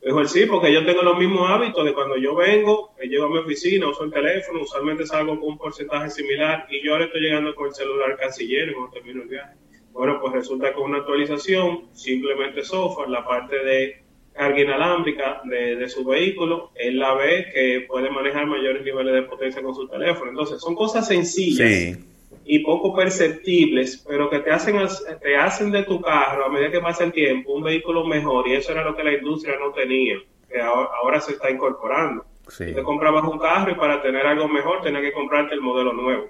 Me 0.01 0.07
dijo, 0.07 0.25
sí, 0.25 0.45
porque 0.45 0.73
yo 0.73 0.85
tengo 0.85 1.01
los 1.03 1.17
mismos 1.17 1.49
hábitos 1.49 1.85
de 1.85 1.93
cuando 1.93 2.17
yo 2.17 2.35
vengo, 2.35 2.93
me 2.99 3.05
llevo 3.05 3.25
a 3.25 3.29
mi 3.29 3.37
oficina, 3.37 3.87
uso 3.87 4.03
el 4.03 4.11
teléfono, 4.11 4.61
usualmente 4.61 5.05
salgo 5.05 5.39
con 5.39 5.49
un 5.49 5.57
porcentaje 5.57 6.09
similar 6.09 6.65
y 6.69 6.83
yo 6.83 6.93
ahora 6.93 7.05
estoy 7.05 7.21
llegando 7.21 7.55
con 7.55 7.67
el 7.67 7.73
celular 7.73 8.17
casi 8.17 8.47
lleno 8.47 8.73
cuando 8.73 8.91
termino 8.91 9.23
el 9.23 9.29
viaje. 9.29 9.55
Bueno, 9.91 10.19
pues 10.21 10.33
resulta 10.33 10.69
que 10.69 10.73
con 10.73 10.89
una 10.89 10.99
actualización, 10.99 11.89
simplemente 11.93 12.63
software, 12.63 13.09
la 13.09 13.25
parte 13.25 13.63
de 13.63 14.00
carga 14.33 14.59
inalámbrica 14.59 15.41
de, 15.43 15.87
su 15.89 16.03
vehículo, 16.05 16.71
él 16.75 16.99
la 16.99 17.13
ve 17.13 17.47
que 17.53 17.85
puede 17.87 18.09
manejar 18.09 18.47
mayores 18.47 18.83
niveles 18.83 19.13
de 19.13 19.23
potencia 19.23 19.61
con 19.61 19.75
su 19.75 19.87
teléfono. 19.87 20.31
Entonces, 20.31 20.61
son 20.61 20.75
cosas 20.75 21.07
sencillas 21.07 21.97
y 22.45 22.59
poco 22.59 22.95
perceptibles, 22.95 24.03
pero 24.07 24.29
que 24.29 24.39
te 24.39 24.51
hacen, 24.51 24.77
te 25.21 25.35
hacen 25.35 25.71
de 25.71 25.83
tu 25.83 26.01
carro 26.01 26.45
a 26.45 26.49
medida 26.49 26.71
que 26.71 26.79
pasa 26.79 27.03
el 27.03 27.11
tiempo 27.11 27.53
un 27.53 27.63
vehículo 27.63 28.05
mejor 28.05 28.47
y 28.47 28.55
eso 28.55 28.71
era 28.71 28.83
lo 28.83 28.95
que 28.95 29.03
la 29.03 29.13
industria 29.13 29.55
no 29.59 29.71
tenía, 29.71 30.15
que 30.49 30.59
ahora, 30.59 31.19
se 31.21 31.33
está 31.33 31.49
incorporando. 31.49 32.25
Te 32.57 32.83
comprabas 32.83 33.23
un 33.23 33.39
carro 33.39 33.71
y 33.71 33.75
para 33.75 34.01
tener 34.01 34.25
algo 34.25 34.47
mejor 34.47 34.81
tenías 34.81 35.03
que 35.03 35.13
comprarte 35.13 35.53
el 35.53 35.61
modelo 35.61 35.93
nuevo. 35.93 36.29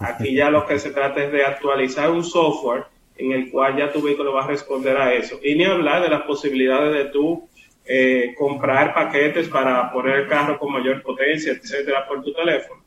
Aquí 0.00 0.34
ya 0.34 0.50
lo 0.50 0.66
que 0.66 0.78
se 0.78 0.90
trata 0.90 1.24
es 1.24 1.32
de 1.32 1.44
actualizar 1.44 2.10
un 2.10 2.24
software 2.24 2.84
en 3.16 3.32
el 3.32 3.50
cual 3.50 3.76
ya 3.76 3.92
tu 3.92 4.02
vehículo 4.02 4.32
va 4.32 4.44
a 4.44 4.48
responder 4.48 4.96
a 4.96 5.12
eso. 5.14 5.38
Y 5.42 5.54
ni 5.54 5.64
hablar 5.64 6.02
de 6.02 6.08
las 6.08 6.22
posibilidades 6.22 6.92
de 6.92 7.10
tú 7.10 7.48
eh, 7.84 8.34
comprar 8.36 8.94
paquetes 8.94 9.48
para 9.48 9.92
poner 9.92 10.20
el 10.20 10.28
carro 10.28 10.58
con 10.58 10.72
mayor 10.72 11.02
potencia, 11.02 11.52
etcétera, 11.52 12.06
por 12.08 12.22
tu 12.22 12.32
teléfono. 12.32 12.82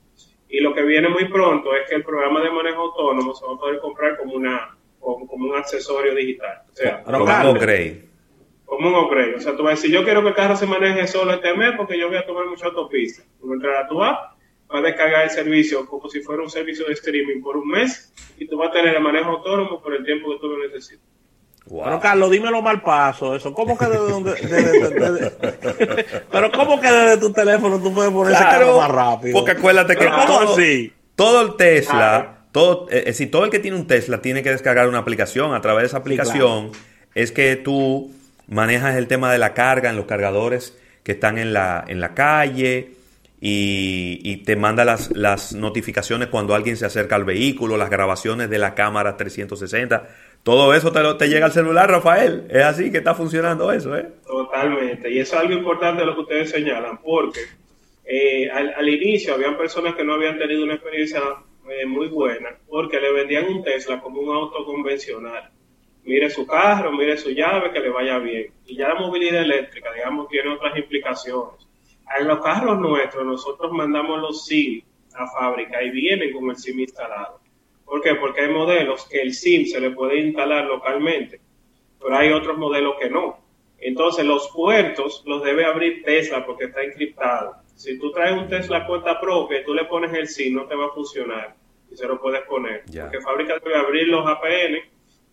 Y 0.50 0.60
lo 0.60 0.74
que 0.74 0.82
viene 0.82 1.10
muy 1.10 1.26
pronto 1.26 1.76
es 1.76 1.88
que 1.90 1.96
el 1.96 2.04
programa 2.04 2.42
de 2.42 2.50
manejo 2.50 2.82
autónomo 2.82 3.36
se 3.36 3.46
va 3.46 3.54
a 3.54 3.58
poder 3.58 3.80
comprar 3.80 4.18
como 4.18 4.34
una 4.34 4.78
como, 5.00 5.46
un 5.46 5.56
accesorio 5.56 6.14
digital. 6.16 6.62
O 6.72 6.76
sea, 6.76 7.04
como 7.04 7.24
un 7.24 7.48
upgrade. 7.48 8.04
Como 8.66 8.90
un 8.90 8.96
upgrade. 8.96 9.36
O 9.36 9.40
sea, 9.40 9.56
tú 9.56 9.64
vas 9.64 9.74
a 9.74 9.76
decir, 9.76 9.92
yo 9.92 10.04
quiero 10.04 10.22
que 10.22 10.30
el 10.30 10.36
carro 10.36 10.56
se 10.56 10.66
maneje 10.66 11.08
solo 11.08 11.34
este 11.34 11.54
mes 11.54 11.74
porque 11.78 11.98
yo 11.98 12.08
voy 12.08 12.18
a 12.18 12.26
tomar 12.26 12.46
mucha 12.48 12.68
autopista. 12.68 13.24
Tú 13.40 13.54
entras 13.54 13.86
a 13.86 13.88
tu 13.88 14.04
app 14.04 14.37
va 14.74 14.80
a 14.80 14.82
descargar 14.82 15.24
el 15.24 15.30
servicio 15.30 15.86
como 15.86 16.10
si 16.10 16.22
fuera 16.22 16.44
un 16.44 16.50
servicio 16.50 16.86
de 16.86 16.94
streaming 16.94 17.42
por 17.42 17.58
un 17.58 17.68
mes 17.68 18.14
y 18.38 18.48
tú 18.48 18.58
vas 18.58 18.70
a 18.70 18.74
tener 18.74 18.96
el 18.96 19.02
manejo 19.02 19.30
autónomo 19.30 19.82
por 19.82 19.96
el 19.96 20.04
tiempo 20.04 20.32
que 20.32 20.40
tú 20.40 20.48
lo 20.48 20.68
necesites. 20.68 21.06
Pero 21.70 22.00
Carlos, 22.00 22.32
dímelo 22.32 22.62
mal 22.62 22.82
paso, 22.82 23.36
eso. 23.36 23.54
¿Cómo 23.54 23.78
que 23.78 23.86
desde 23.86 24.10
donde, 24.10 24.32
Pero 26.32 26.52
¿cómo 26.52 26.80
que 26.80 26.90
desde 26.90 27.18
tu 27.18 27.34
teléfono 27.34 27.78
tú 27.82 27.94
puedes 27.94 28.12
poner 28.12 28.34
ese 28.34 28.44
carro 28.44 28.78
más 28.78 28.90
rápido? 28.90 29.34
Porque 29.34 29.52
acuérdate 29.52 29.98
que 29.98 30.06
todo, 30.06 30.56
todo 31.16 31.42
el 31.42 31.56
Tesla, 31.58 32.46
todo, 32.54 32.88
eh, 32.90 33.12
si 33.12 33.28
todo 33.28 33.44
el 33.44 33.52
que 33.52 33.60
tiene 33.60 33.76
un 33.76 33.86
Tesla 33.86 34.22
tiene 34.22 34.44
que 34.44 34.52
descargar 34.52 34.88
una 34.88 35.00
aplicación, 35.00 35.54
a 35.54 35.60
través 35.60 35.84
de 35.84 35.88
esa 35.88 35.98
aplicación 35.98 36.72
es 37.16 37.34
que 37.34 37.58
tú 37.58 38.12
manejas 38.48 38.96
el 38.96 39.08
tema 39.08 39.32
de 39.32 39.38
la 39.38 39.54
carga 39.54 39.90
en 39.90 39.98
los 39.98 40.06
cargadores 40.06 40.78
que 41.04 41.14
están 41.14 41.38
en 41.38 41.52
la, 41.52 41.84
en 41.86 42.00
la 42.00 42.14
calle 42.14 42.97
y, 43.40 44.38
te 44.46 44.56
manda 44.56 44.86
las, 44.86 45.12
las 45.16 45.54
notificaciones 45.54 46.30
cuando 46.30 46.56
alguien 46.56 46.78
se 46.78 46.86
acerca 46.86 47.16
al 47.16 47.26
vehículo, 47.26 47.78
las 47.78 47.90
grabaciones 47.90 48.50
de 48.50 48.58
la 48.58 48.74
cámara 48.76 49.18
360 49.18 50.08
todo 50.48 50.74
eso 50.74 50.94
te, 50.94 51.02
te 51.16 51.28
llega 51.28 51.48
al 51.48 51.52
celular, 51.52 51.90
Rafael. 51.92 52.48
Es 52.50 52.64
así 52.64 52.90
que 52.90 53.00
está 53.00 53.14
funcionando 53.14 53.70
eso, 53.70 53.98
¿eh? 53.98 54.08
Totalmente. 54.26 55.12
Y 55.12 55.20
eso 55.20 55.36
es 55.36 55.42
algo 55.42 55.54
importante 55.54 56.06
lo 56.06 56.16
que 56.16 56.22
ustedes 56.22 56.52
señalan, 56.52 57.00
porque 57.02 57.42
eh, 58.06 58.50
al, 58.50 58.88
inicio 58.88 59.34
habían 59.34 59.58
personas 59.58 59.96
que 59.96 60.06
no 60.06 60.14
habían 60.14 60.38
tenido 60.38 60.64
una 60.64 60.76
experiencia 60.76 61.20
eh, 61.70 61.86
muy 61.86 62.08
buena, 62.08 62.56
porque 62.66 62.98
le 63.02 63.12
vendían 63.12 63.46
un 63.46 63.62
Tesla 63.62 64.00
como 64.00 64.22
un 64.22 64.34
auto 64.34 64.64
convencional. 64.64 65.52
Mire 66.06 66.30
su 66.30 66.48
carro, 66.48 66.94
mire 66.94 67.18
su 67.18 67.32
llave, 67.32 67.72
que 67.74 67.82
le 67.82 67.90
vaya 67.90 68.18
bien. 68.18 68.50
Y 68.66 68.78
ya 68.78 68.88
la 68.88 68.96
movilidad 68.96 69.42
eléctrica, 69.42 69.92
digamos, 69.92 70.30
tiene 70.30 70.54
otras 70.54 70.78
implicaciones. 70.78 71.68
En 72.20 72.28
los 72.28 72.40
carros 72.40 72.80
nuestros, 72.80 73.26
nosotros 73.26 73.72
mandamos 73.72 74.20
los 74.22 74.46
SIM 74.46 74.82
a 75.14 75.28
fábrica 75.28 75.82
y 75.84 75.90
vienen 75.90 76.32
con 76.32 76.50
el 76.50 76.58
SIM 76.58 76.80
instalado. 76.80 77.40
¿Por 77.86 78.02
qué? 78.02 78.16
Porque 78.16 78.42
hay 78.42 78.50
modelos 78.50 79.08
que 79.08 79.22
el 79.22 79.34
SIM 79.34 79.66
se 79.66 79.80
le 79.80 79.92
puede 79.92 80.20
instalar 80.20 80.66
localmente, 80.66 81.40
pero 82.00 82.16
hay 82.18 82.32
otros 82.32 82.58
modelos 82.58 82.96
que 83.00 83.10
no. 83.10 83.40
Entonces 83.80 84.26
los 84.26 84.50
puertos 84.50 85.24
los 85.26 85.44
debe 85.44 85.66
abrir 85.66 86.04
Tesla 86.04 86.46
porque 86.46 86.66
está 86.66 86.84
encriptado. 86.84 87.56
Si 87.76 88.00
tú 88.00 88.12
traes 88.12 88.34
un 88.34 88.48
Tesla 88.48 88.86
cuenta 88.88 89.20
propia 89.20 89.62
y 89.62 89.64
tú 89.64 89.74
le 89.74 89.86
pones 89.86 90.14
el 90.14 90.28
SIM, 90.28 90.56
no 90.56 90.66
te 90.66 90.76
va 90.76 90.88
a 90.88 90.90
funcionar 90.90 91.56
y 91.90 91.96
se 91.96 92.08
lo 92.08 92.20
puedes 92.20 92.42
poner. 92.44 92.84
Porque 92.86 93.22
fábrica 93.22 93.60
debe 93.64 93.78
abrir 93.78 94.08
los 94.08 94.26
APN, 94.26 94.78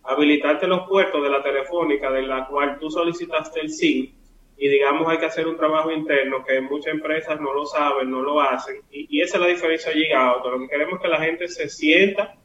habilitarte 0.03 0.67
los 0.67 0.87
puertos 0.87 1.23
de 1.23 1.29
la 1.29 1.41
telefónica 1.41 2.11
de 2.11 2.21
la 2.21 2.47
cual 2.47 2.77
tú 2.79 2.89
solicitaste 2.91 3.61
el 3.61 3.69
SIM 3.69 4.13
y 4.57 4.67
digamos 4.69 5.07
hay 5.09 5.17
que 5.17 5.25
hacer 5.25 5.47
un 5.47 5.57
trabajo 5.57 5.91
interno 5.91 6.43
que 6.45 6.61
muchas 6.61 6.93
empresas 6.93 7.39
no 7.41 7.53
lo 7.53 7.65
saben, 7.65 8.09
no 8.09 8.21
lo 8.21 8.39
hacen 8.41 8.81
y, 8.89 9.21
esa 9.21 9.37
es 9.37 9.41
la 9.41 9.47
diferencia 9.47 9.91
de 9.91 10.13
Auto. 10.13 10.51
Lo 10.51 10.59
que 10.59 10.67
queremos 10.67 10.95
es 10.95 11.01
que 11.01 11.07
la 11.07 11.19
gente 11.19 11.47
se 11.47 11.69
sienta 11.69 12.35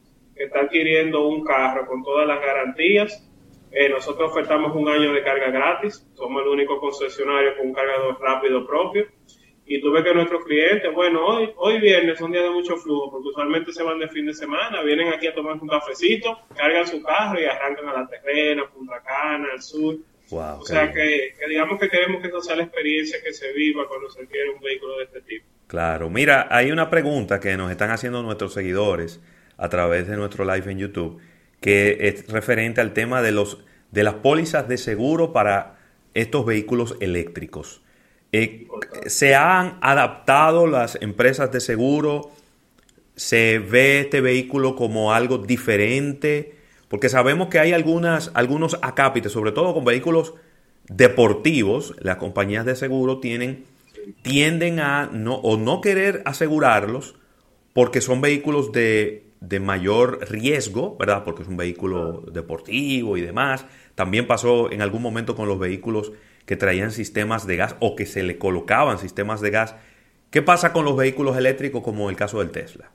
está 0.43 0.61
adquiriendo 0.61 1.27
un 1.27 1.43
carro 1.43 1.85
con 1.87 2.03
todas 2.03 2.27
las 2.27 2.39
garantías. 2.41 3.27
Eh, 3.71 3.89
nosotros 3.89 4.31
ofertamos 4.31 4.75
un 4.75 4.89
año 4.89 5.13
de 5.13 5.23
carga 5.23 5.49
gratis, 5.49 6.05
somos 6.13 6.41
el 6.43 6.49
único 6.49 6.79
concesionario 6.79 7.55
con 7.57 7.67
un 7.67 7.73
cargador 7.73 8.19
rápido 8.19 8.65
propio. 8.65 9.05
Y 9.65 9.79
tú 9.79 9.91
ves 9.91 10.03
que 10.03 10.13
nuestros 10.13 10.43
clientes, 10.43 10.93
bueno, 10.93 11.25
hoy, 11.25 11.53
hoy 11.55 11.79
viernes 11.79 12.15
es 12.15 12.21
un 12.21 12.33
día 12.33 12.41
de 12.41 12.49
mucho 12.49 12.75
flujo, 12.75 13.09
porque 13.09 13.29
usualmente 13.29 13.71
se 13.71 13.83
van 13.83 13.99
de 13.99 14.09
fin 14.09 14.25
de 14.25 14.33
semana, 14.33 14.81
vienen 14.81 15.13
aquí 15.13 15.27
a 15.27 15.33
tomar 15.33 15.57
un 15.61 15.67
cafecito, 15.67 16.39
cargan 16.57 16.85
su 16.85 17.01
carro 17.01 17.39
y 17.39 17.45
arrancan 17.45 17.87
a 17.87 17.93
la 17.93 18.07
terrena, 18.07 18.69
Punta 18.69 19.01
Cana, 19.01 19.47
al 19.53 19.61
sur. 19.61 19.95
O 20.31 20.65
sea 20.65 20.91
que, 20.91 21.35
digamos 21.47 21.79
que 21.79 21.89
queremos 21.89 22.21
que 22.21 22.27
esa 22.27 22.41
sea 22.41 22.55
la 22.55 22.63
experiencia 22.63 23.21
que 23.23 23.33
se 23.33 23.51
viva 23.53 23.87
cuando 23.87 24.09
se 24.09 24.21
adquiere 24.21 24.49
un 24.49 24.61
vehículo 24.61 24.97
de 24.97 25.03
este 25.05 25.21
tipo. 25.21 25.45
Claro, 25.67 26.09
mira, 26.09 26.47
hay 26.49 26.71
una 26.71 26.89
pregunta 26.89 27.39
que 27.39 27.55
nos 27.57 27.71
están 27.71 27.91
haciendo 27.91 28.23
nuestros 28.23 28.53
seguidores 28.53 29.19
a 29.57 29.69
través 29.69 30.07
de 30.07 30.15
nuestro 30.17 30.43
live 30.43 30.71
en 30.71 30.79
YouTube, 30.79 31.21
que 31.59 31.97
es 32.01 32.27
referente 32.27 32.81
al 32.81 32.93
tema 32.93 33.21
de, 33.21 33.31
los, 33.31 33.59
de 33.91 34.03
las 34.03 34.15
pólizas 34.15 34.67
de 34.67 34.77
seguro 34.77 35.33
para 35.33 35.79
estos 36.13 36.45
vehículos 36.45 36.97
eléctricos. 36.99 37.81
Eh, 38.31 38.67
¿Se 39.05 39.35
han 39.35 39.77
adaptado 39.81 40.67
las 40.67 40.97
empresas 41.01 41.51
de 41.51 41.59
seguro? 41.59 42.31
¿Se 43.15 43.59
ve 43.59 44.01
este 44.01 44.21
vehículo 44.21 44.75
como 44.75 45.13
algo 45.13 45.37
diferente? 45.37 46.60
Porque 46.91 47.09
sabemos 47.09 47.47
que 47.47 47.57
hay 47.57 47.73
algunas, 47.73 48.29
algunos 48.35 48.77
acápites, 48.83 49.31
sobre 49.31 49.51
todo 49.51 49.73
con 49.73 49.83
vehículos 49.83 50.35
deportivos, 50.87 51.95
las 51.99 52.17
compañías 52.17 52.65
de 52.65 52.75
seguro 52.75 53.19
tienen, 53.19 53.65
tienden 54.21 54.79
a 54.79 55.09
no, 55.11 55.35
o 55.35 55.57
no 55.57 55.81
querer 55.81 56.21
asegurarlos 56.25 57.15
porque 57.73 58.01
son 58.01 58.21
vehículos 58.21 58.71
de 58.71 59.31
de 59.41 59.59
mayor 59.59 60.19
riesgo, 60.29 60.95
¿verdad? 60.97 61.23
Porque 61.23 61.41
es 61.41 61.47
un 61.49 61.57
vehículo 61.57 62.21
deportivo 62.31 63.17
y 63.17 63.21
demás. 63.21 63.65
También 63.95 64.27
pasó 64.27 64.71
en 64.71 64.81
algún 64.81 65.01
momento 65.01 65.35
con 65.35 65.47
los 65.47 65.59
vehículos 65.59 66.13
que 66.45 66.55
traían 66.55 66.91
sistemas 66.91 67.47
de 67.47 67.57
gas 67.57 67.75
o 67.79 67.95
que 67.95 68.05
se 68.05 68.23
le 68.23 68.37
colocaban 68.37 68.99
sistemas 68.99 69.41
de 69.41 69.49
gas. 69.49 69.75
¿Qué 70.29 70.41
pasa 70.41 70.71
con 70.71 70.85
los 70.85 70.95
vehículos 70.95 71.35
eléctricos 71.37 71.83
como 71.83 72.09
el 72.09 72.15
caso 72.15 72.39
del 72.39 72.51
Tesla? 72.51 72.91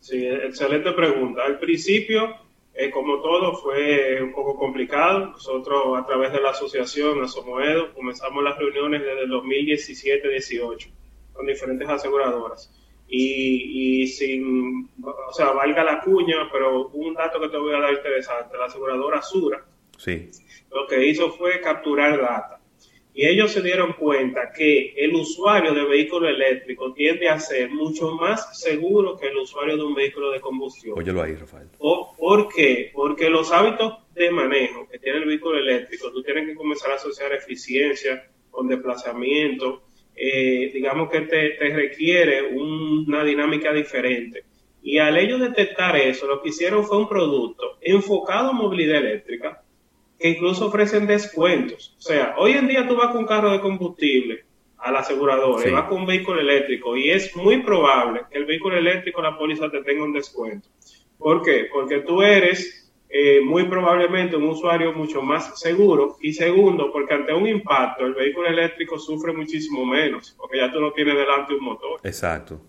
Sí, 0.00 0.26
excelente 0.26 0.92
pregunta. 0.92 1.42
Al 1.44 1.58
principio, 1.58 2.36
eh, 2.74 2.90
como 2.90 3.20
todo, 3.20 3.54
fue 3.54 4.22
un 4.22 4.32
poco 4.32 4.56
complicado. 4.56 5.26
Nosotros, 5.26 5.98
a 5.98 6.06
través 6.06 6.32
de 6.32 6.40
la 6.40 6.50
asociación 6.50 7.22
Asomoedo, 7.22 7.92
comenzamos 7.94 8.42
las 8.42 8.58
reuniones 8.58 9.02
desde 9.02 9.24
el 9.24 9.30
2017-18 9.30 10.90
con 11.32 11.46
diferentes 11.46 11.88
aseguradoras 11.88 12.70
y, 13.14 14.06
sin, 14.06 14.88
o 15.04 15.32
sea, 15.32 15.50
valga 15.50 15.84
la 15.84 16.00
cuña, 16.00 16.48
pero 16.50 16.88
un 16.88 17.12
dato 17.12 17.40
que 17.40 17.50
te 17.50 17.58
voy 17.58 17.74
a 17.74 17.80
dar 17.80 17.92
interesante, 17.92 18.56
la 18.56 18.64
aseguradora 18.64 19.20
Sura, 19.20 19.62
sí. 19.98 20.30
lo 20.70 20.86
que 20.86 21.04
hizo 21.06 21.30
fue 21.32 21.60
capturar 21.60 22.18
data. 22.18 22.61
Y 23.14 23.26
ellos 23.26 23.52
se 23.52 23.60
dieron 23.60 23.92
cuenta 23.92 24.52
que 24.52 24.94
el 24.96 25.14
usuario 25.14 25.74
de 25.74 25.84
vehículo 25.84 26.28
eléctrico 26.28 26.94
tiende 26.94 27.28
a 27.28 27.38
ser 27.38 27.68
mucho 27.70 28.12
más 28.12 28.58
seguro 28.58 29.18
que 29.18 29.28
el 29.28 29.36
usuario 29.36 29.76
de 29.76 29.84
un 29.84 29.94
vehículo 29.94 30.30
de 30.30 30.40
combustión. 30.40 30.98
Óyelo 30.98 31.22
ahí, 31.22 31.34
Rafael. 31.34 31.68
O, 31.78 32.14
¿Por 32.16 32.48
qué? 32.48 32.90
Porque 32.94 33.28
los 33.28 33.52
hábitos 33.52 33.98
de 34.14 34.30
manejo 34.30 34.88
que 34.88 34.98
tiene 34.98 35.18
el 35.18 35.26
vehículo 35.26 35.58
eléctrico, 35.58 36.10
tú 36.10 36.22
tienes 36.22 36.46
que 36.46 36.54
comenzar 36.54 36.92
a 36.92 36.94
asociar 36.94 37.32
eficiencia 37.32 38.28
con 38.50 38.68
desplazamiento, 38.68 39.82
eh, 40.14 40.70
digamos 40.72 41.10
que 41.10 41.22
te, 41.22 41.56
requiere 41.70 42.54
una 42.54 43.24
dinámica 43.24 43.72
diferente. 43.72 44.44
Y 44.82 44.98
al 44.98 45.16
ellos 45.16 45.40
detectar 45.40 45.96
eso, 45.96 46.26
lo 46.26 46.42
que 46.42 46.50
hicieron 46.50 46.84
fue 46.84 46.98
un 46.98 47.08
producto 47.08 47.78
enfocado 47.80 48.50
en 48.50 48.56
movilidad 48.56 48.98
eléctrica, 48.98 49.61
que 50.22 50.30
incluso 50.30 50.68
ofrecen 50.68 51.06
descuentos. 51.06 51.96
O 51.98 52.00
sea, 52.00 52.36
hoy 52.38 52.52
en 52.52 52.68
día 52.68 52.86
tú 52.86 52.94
vas 52.94 53.08
con 53.08 53.22
un 53.22 53.26
carro 53.26 53.50
de 53.50 53.60
combustible 53.60 54.44
al 54.78 54.96
asegurador, 54.96 55.68
vas 55.70 55.88
con 55.88 56.02
un 56.02 56.06
vehículo 56.06 56.40
eléctrico 56.40 56.96
y 56.96 57.10
es 57.10 57.34
muy 57.36 57.62
probable 57.62 58.22
que 58.30 58.38
el 58.38 58.46
vehículo 58.46 58.76
eléctrico, 58.76 59.20
la 59.20 59.36
póliza 59.36 59.68
te 59.68 59.82
tenga 59.82 60.04
un 60.04 60.12
descuento. 60.12 60.68
¿Por 61.18 61.42
qué? 61.42 61.66
Porque 61.72 62.00
tú 62.00 62.22
eres 62.22 62.82
eh, 63.08 63.40
muy 63.42 63.64
probablemente 63.64 64.36
un 64.36 64.44
usuario 64.44 64.92
mucho 64.92 65.22
más 65.22 65.60
seguro. 65.60 66.16
Y 66.20 66.32
segundo, 66.32 66.92
porque 66.92 67.14
ante 67.14 67.34
un 67.34 67.46
impacto 67.46 68.06
el 68.06 68.14
vehículo 68.14 68.48
eléctrico 68.48 68.98
sufre 68.98 69.32
muchísimo 69.32 69.84
menos, 69.84 70.34
porque 70.38 70.58
ya 70.58 70.72
tú 70.72 70.80
no 70.80 70.92
tienes 70.92 71.16
delante 71.16 71.54
un 71.54 71.64
motor. 71.64 72.00
Exacto. 72.04 72.60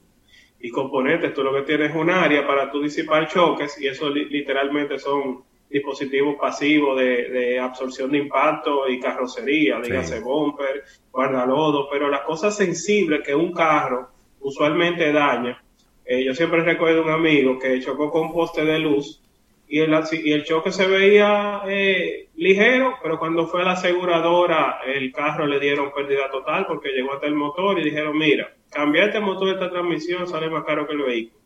Y 0.59 0.69
componentes, 0.69 1.33
tú 1.33 1.43
lo 1.43 1.53
que 1.53 1.61
tienes 1.61 1.91
es 1.91 1.95
un 1.95 2.09
área 2.09 2.45
para 2.47 2.71
tú 2.71 2.81
disipar 2.81 3.27
choques 3.27 3.79
y 3.79 3.87
eso 3.87 4.09
literalmente 4.09 4.97
son 4.97 5.43
dispositivos 5.69 6.35
pasivos 6.39 6.99
de, 6.99 7.59
absorción 7.59 8.11
de 8.11 8.19
impacto 8.19 8.87
y 8.87 8.99
carrocería, 8.99 9.79
dígase 9.81 10.19
bumper, 10.19 10.83
guardalodo, 11.11 11.89
pero 11.89 12.09
las 12.09 12.21
cosas 12.21 12.55
sensibles 12.55 13.21
que 13.25 13.33
un 13.33 13.51
carro 13.51 14.09
usualmente 14.41 15.11
daña. 15.11 15.63
Eh, 16.05 16.23
yo 16.23 16.35
siempre 16.35 16.63
recuerdo 16.63 17.01
un 17.01 17.09
amigo 17.09 17.57
que 17.57 17.79
chocó 17.81 18.11
con 18.11 18.27
un 18.27 18.33
poste 18.33 18.63
de 18.65 18.77
luz 18.77 19.23
y 19.67 19.79
el, 19.79 19.91
y 20.23 20.31
el 20.33 20.43
choque 20.43 20.71
se 20.71 20.85
veía 20.85 21.61
eh, 21.65 22.27
ligero, 22.35 22.95
pero 23.01 23.17
cuando 23.17 23.47
fue 23.47 23.61
a 23.61 23.65
la 23.65 23.71
aseguradora, 23.71 24.81
el 24.85 25.11
carro 25.11 25.47
le 25.47 25.59
dieron 25.59 25.91
pérdida 25.91 26.29
total 26.29 26.67
porque 26.67 26.89
llegó 26.89 27.13
hasta 27.13 27.27
el 27.27 27.35
motor 27.35 27.79
y 27.79 27.85
dijeron, 27.85 28.17
mira, 28.17 28.53
cambiarte 28.69 29.17
el 29.17 29.23
motor 29.23 29.47
de 29.47 29.53
esta 29.53 29.71
transmisión 29.71 30.27
sale 30.27 30.49
más 30.49 30.63
caro 30.65 30.85
que 30.85 30.93
el 30.93 31.01
vehículo. 31.01 31.42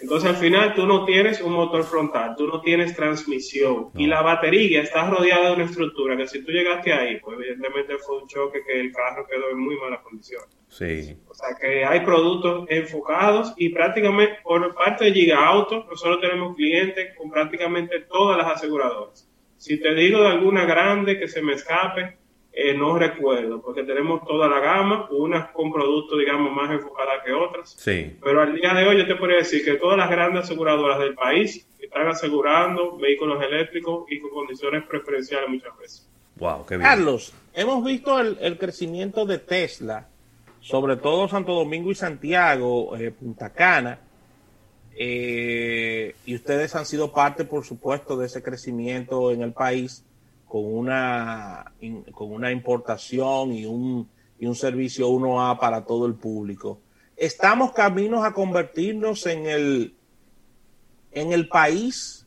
Entonces 0.00 0.30
al 0.30 0.36
final 0.36 0.74
tú 0.74 0.86
no 0.86 1.04
tienes 1.04 1.40
un 1.40 1.52
motor 1.52 1.84
frontal, 1.84 2.34
tú 2.36 2.46
no 2.46 2.60
tienes 2.60 2.94
transmisión 2.96 3.90
y 3.94 4.06
la 4.06 4.22
batería 4.22 4.82
está 4.82 5.08
rodeada 5.08 5.48
de 5.48 5.54
una 5.54 5.64
estructura 5.64 6.16
que 6.16 6.26
si 6.26 6.42
tú 6.42 6.52
llegaste 6.52 6.92
ahí, 6.92 7.20
pues 7.20 7.38
evidentemente 7.38 7.98
fue 7.98 8.22
un 8.22 8.28
choque 8.28 8.62
que 8.66 8.80
el 8.80 8.92
carro 8.92 9.26
quedó 9.26 9.50
en 9.50 9.58
muy 9.58 9.76
mala 9.76 10.00
condición. 10.02 10.42
Sí. 10.68 11.16
O 11.28 11.34
sea 11.34 11.48
que 11.60 11.84
hay 11.84 12.00
productos 12.00 12.66
enfocados 12.68 13.52
y 13.56 13.68
prácticamente 13.70 14.38
por 14.42 14.74
parte 14.74 15.06
de 15.06 15.12
Giga 15.12 15.46
Auto 15.46 15.84
nosotros 15.88 16.20
tenemos 16.20 16.56
clientes 16.56 17.14
con 17.16 17.30
prácticamente 17.30 18.00
todas 18.00 18.38
las 18.38 18.56
aseguradoras. 18.56 19.28
Si 19.56 19.78
te 19.78 19.94
digo 19.94 20.22
de 20.22 20.28
alguna 20.28 20.64
grande 20.64 21.18
que 21.18 21.28
se 21.28 21.42
me 21.42 21.52
escape, 21.52 22.19
eh, 22.52 22.74
no 22.74 22.98
recuerdo, 22.98 23.62
porque 23.62 23.84
tenemos 23.84 24.26
toda 24.26 24.48
la 24.48 24.58
gama, 24.58 25.08
unas 25.10 25.50
con 25.50 25.72
productos, 25.72 26.18
digamos, 26.18 26.52
más 26.52 26.70
enfocadas 26.70 27.22
que 27.24 27.32
otras. 27.32 27.76
Sí. 27.78 28.16
Pero 28.22 28.42
al 28.42 28.54
día 28.54 28.74
de 28.74 28.86
hoy 28.86 28.98
yo 28.98 29.06
te 29.06 29.14
podría 29.14 29.38
decir 29.38 29.64
que 29.64 29.74
todas 29.74 29.96
las 29.96 30.10
grandes 30.10 30.44
aseguradoras 30.44 30.98
del 30.98 31.14
país 31.14 31.66
están 31.78 32.08
asegurando 32.08 32.96
vehículos 32.96 33.42
eléctricos 33.42 34.04
y 34.10 34.20
con 34.20 34.30
condiciones 34.30 34.84
preferenciales 34.84 35.48
muchas 35.48 35.78
veces. 35.78 36.08
Wow, 36.36 36.66
qué 36.66 36.76
bien. 36.76 36.88
Carlos, 36.88 37.32
hemos 37.54 37.84
visto 37.84 38.18
el, 38.18 38.58
crecimiento 38.58 39.26
de 39.26 39.38
Tesla, 39.38 40.08
sobre 40.60 40.96
todo 40.96 41.28
Santo 41.28 41.54
Domingo 41.54 41.90
y 41.92 41.94
Santiago, 41.94 42.96
eh, 42.96 43.12
Punta 43.12 43.50
Cana, 43.50 44.00
eh, 44.96 46.14
y 46.26 46.34
ustedes 46.34 46.74
han 46.74 46.84
sido 46.84 47.12
parte, 47.12 47.44
por 47.44 47.64
supuesto, 47.64 48.16
de 48.16 48.26
ese 48.26 48.42
crecimiento 48.42 49.30
en 49.30 49.42
el 49.42 49.52
país 49.52 50.04
con 50.50 50.64
una, 50.64 51.72
con 52.12 52.32
una 52.32 52.50
importación 52.50 53.52
y 53.52 53.66
un, 53.66 54.10
y 54.36 54.46
un 54.46 54.56
servicio 54.56 55.08
1A 55.08 55.60
para 55.60 55.84
todo 55.84 56.06
el 56.06 56.14
público. 56.14 56.80
Estamos 57.16 57.70
caminos 57.70 58.24
a 58.24 58.32
convertirnos 58.32 59.26
en 59.26 59.46
el, 59.46 59.94
en 61.12 61.32
el 61.32 61.46
país 61.46 62.26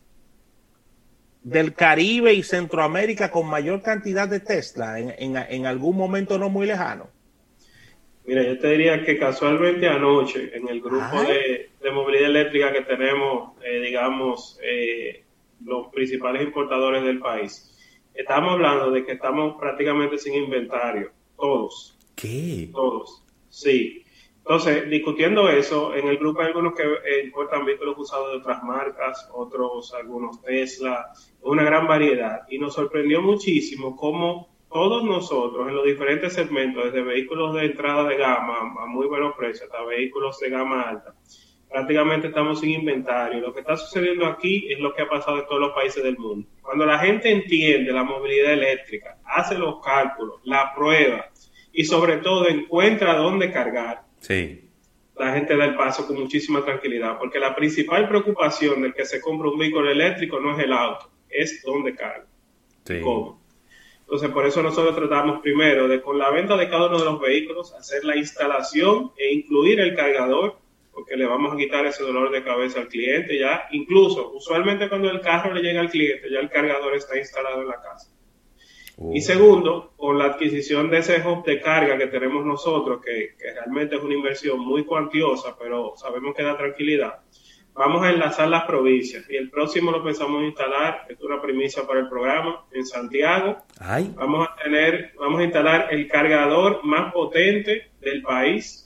del 1.44 1.74
Caribe 1.74 2.34
y 2.34 2.44
Centroamérica 2.44 3.30
con 3.30 3.46
mayor 3.46 3.82
cantidad 3.82 4.30
de 4.30 4.40
Tesla 4.40 5.00
en, 5.00 5.36
en, 5.36 5.66
algún 5.66 5.98
momento 5.98 6.40
no 6.40 6.48
muy 6.48 6.66
lejano? 6.66 7.10
Mira, 8.26 8.42
yo 8.44 8.58
te 8.58 8.70
diría 8.70 9.04
que 9.04 9.20
casualmente 9.20 9.90
anoche 9.90 10.56
en 10.56 10.70
el 10.70 10.80
grupo 10.80 11.24
de, 11.24 11.72
movilidad 11.92 12.30
eléctrica 12.30 12.72
que 12.72 12.84
tenemos, 12.84 13.52
eh, 13.66 13.82
digamos, 13.82 14.58
eh, 14.64 15.26
los 15.66 15.90
principales 15.90 16.44
importadores 16.44 17.04
del 17.04 17.20
país, 17.20 17.73
estamos 18.14 18.54
hablando 18.54 18.92
de 18.92 19.06
que 19.06 19.14
estamos 19.14 19.56
prácticamente 19.60 20.18
sin 20.18 20.36
inventario, 20.36 21.12
todos. 21.38 21.98
¿Qué? 22.16 22.70
Todos, 22.72 23.24
sí. 23.50 24.04
Entonces, 24.46 24.90
discutiendo 24.90 25.48
eso, 25.48 25.96
en 25.96 26.08
el 26.08 26.18
grupo 26.18 26.42
hay 26.42 26.48
algunos 26.48 26.74
que 26.74 26.84
eh, 26.84 27.24
importan 27.24 27.66
vehículos 27.66 27.98
usados 27.98 28.32
de 28.32 28.38
otras 28.40 28.62
marcas, 28.62 29.30
otros 29.34 29.94
algunos 29.94 30.42
Tesla, 30.42 31.14
una 31.44 31.64
gran 31.64 31.88
variedad. 31.88 32.42
Y 32.50 32.60
nos 32.60 32.74
sorprendió 32.74 33.22
muchísimo 33.22 33.96
cómo 33.96 34.54
todos 34.70 35.04
nosotros 35.06 35.70
en 35.70 35.76
los 35.76 35.86
diferentes 35.86 36.34
segmentos, 36.34 36.86
desde 36.86 37.04
vehículos 37.04 37.54
de 37.54 37.66
entrada 37.68 38.04
de 38.06 38.18
gama 38.18 38.74
a 38.80 38.86
muy 38.86 39.08
buenos 39.08 39.34
precios 39.36 39.70
hasta 39.72 39.86
vehículos 39.86 40.38
de 40.40 40.50
gama 40.50 40.82
alta, 40.82 41.16
prácticamente 41.74 42.28
estamos 42.28 42.60
sin 42.62 42.70
inventario. 42.70 43.42
Lo 43.42 43.54
que 43.54 43.62
está 43.62 43.76
sucediendo 43.76 44.28
aquí 44.28 44.72
es 44.72 44.80
lo 44.80 44.94
que 44.94 45.02
ha 45.02 45.10
pasado 45.10 45.40
en 45.40 45.48
todos 45.48 45.60
los 45.60 45.74
países 45.74 46.04
del 46.04 46.18
mundo. 46.18 46.48
Cuando 46.62 46.86
la 46.86 47.00
gente 47.00 47.32
entiende 47.32 47.92
la 47.92 48.04
movilidad 48.04 48.54
eléctrica, 48.54 49.18
hace 49.26 49.58
los 49.58 49.84
cálculos, 49.84 50.40
la 50.44 50.72
prueba 50.76 51.30
y 51.72 51.84
sobre 51.84 52.18
todo 52.18 52.48
encuentra 52.48 53.16
dónde 53.16 53.52
cargar, 53.52 54.04
Sí. 54.24 54.70
La 55.18 55.34
gente 55.34 55.56
da 55.58 55.66
el 55.66 55.76
paso 55.76 56.08
con 56.08 56.18
muchísima 56.18 56.64
tranquilidad, 56.64 57.20
porque 57.20 57.40
la 57.40 57.54
principal 57.54 58.08
preocupación 58.08 58.82
del 58.82 58.94
que 58.94 59.06
se 59.06 59.20
compra 59.20 59.50
un 59.50 59.60
vehículo 59.60 59.92
eléctrico 59.92 60.40
no 60.40 60.58
es 60.58 60.64
el 60.64 60.72
auto, 60.72 61.12
es 61.30 61.62
dónde 61.62 61.94
carga. 61.94 62.26
Sí. 62.86 63.02
¿Cómo? 63.02 63.44
Entonces, 64.00 64.30
por 64.30 64.46
eso 64.46 64.64
nosotros 64.64 64.96
tratamos 64.96 65.42
primero 65.42 65.88
de, 65.88 66.02
con 66.02 66.18
la 66.18 66.32
venta 66.32 66.56
de 66.56 66.70
cada 66.70 66.88
uno 66.88 67.00
de 67.00 67.06
los 67.06 67.20
vehículos, 67.20 67.74
hacer 67.74 68.06
la 68.06 68.16
instalación 68.16 69.12
e 69.18 69.34
incluir 69.34 69.80
el 69.80 69.96
cargador, 69.96 70.58
porque 70.94 71.18
le 71.18 71.26
vamos 71.26 71.54
a 71.54 71.58
quitar 71.58 71.86
ese 71.86 72.04
dolor 72.04 72.32
de 72.32 72.44
cabeza 72.44 72.80
al 72.80 72.88
cliente 72.88 73.38
ya. 73.38 73.68
Incluso, 73.72 74.32
usualmente 74.32 74.88
cuando 74.88 75.10
el 75.10 75.22
carro 75.22 75.54
le 75.54 75.62
llega 75.62 75.82
al 75.82 75.90
cliente, 75.90 76.30
ya 76.30 76.40
el 76.40 76.50
cargador 76.50 76.96
está 76.96 77.18
instalado 77.18 77.62
en 77.62 77.68
la 77.68 77.82
casa. 77.82 78.12
Y 79.12 79.22
segundo, 79.22 79.94
con 79.98 80.20
la 80.20 80.26
adquisición 80.26 80.92
de 80.92 81.00
ese 81.00 81.28
hub 81.28 81.44
de 81.44 81.60
carga 81.60 81.98
que 81.98 82.08
tenemos 82.08 82.46
nosotros, 82.46 83.02
que, 83.04 83.36
realmente 83.56 83.96
es 83.96 84.04
una 84.04 84.14
inversión 84.14 84.60
muy 84.60 84.86
cuantiosa, 84.86 85.58
pero 85.60 85.94
sabemos 85.98 86.36
que 86.36 86.44
da 86.44 86.56
tranquilidad, 86.56 87.22
vamos 87.74 88.04
a 88.04 88.12
enlazar 88.12 88.50
las 88.50 88.66
provincias 88.66 89.28
y 89.32 89.36
el 89.36 89.50
próximo 89.50 89.90
lo 89.90 90.04
pensamos 90.04 90.44
instalar, 90.44 91.08
es 91.10 91.20
una 91.22 91.42
primicia 91.42 91.88
para 91.88 92.02
el 92.02 92.08
programa, 92.08 92.66
en 92.72 92.86
Santiago. 92.86 93.58
Vamos 94.16 94.48
a 94.48 94.64
tener, 94.64 95.14
vamos 95.18 95.40
a 95.40 95.44
instalar 95.44 95.88
el 95.90 96.08
cargador 96.08 96.84
más 96.84 97.12
potente 97.12 97.90
del 98.00 98.22
país 98.22 98.83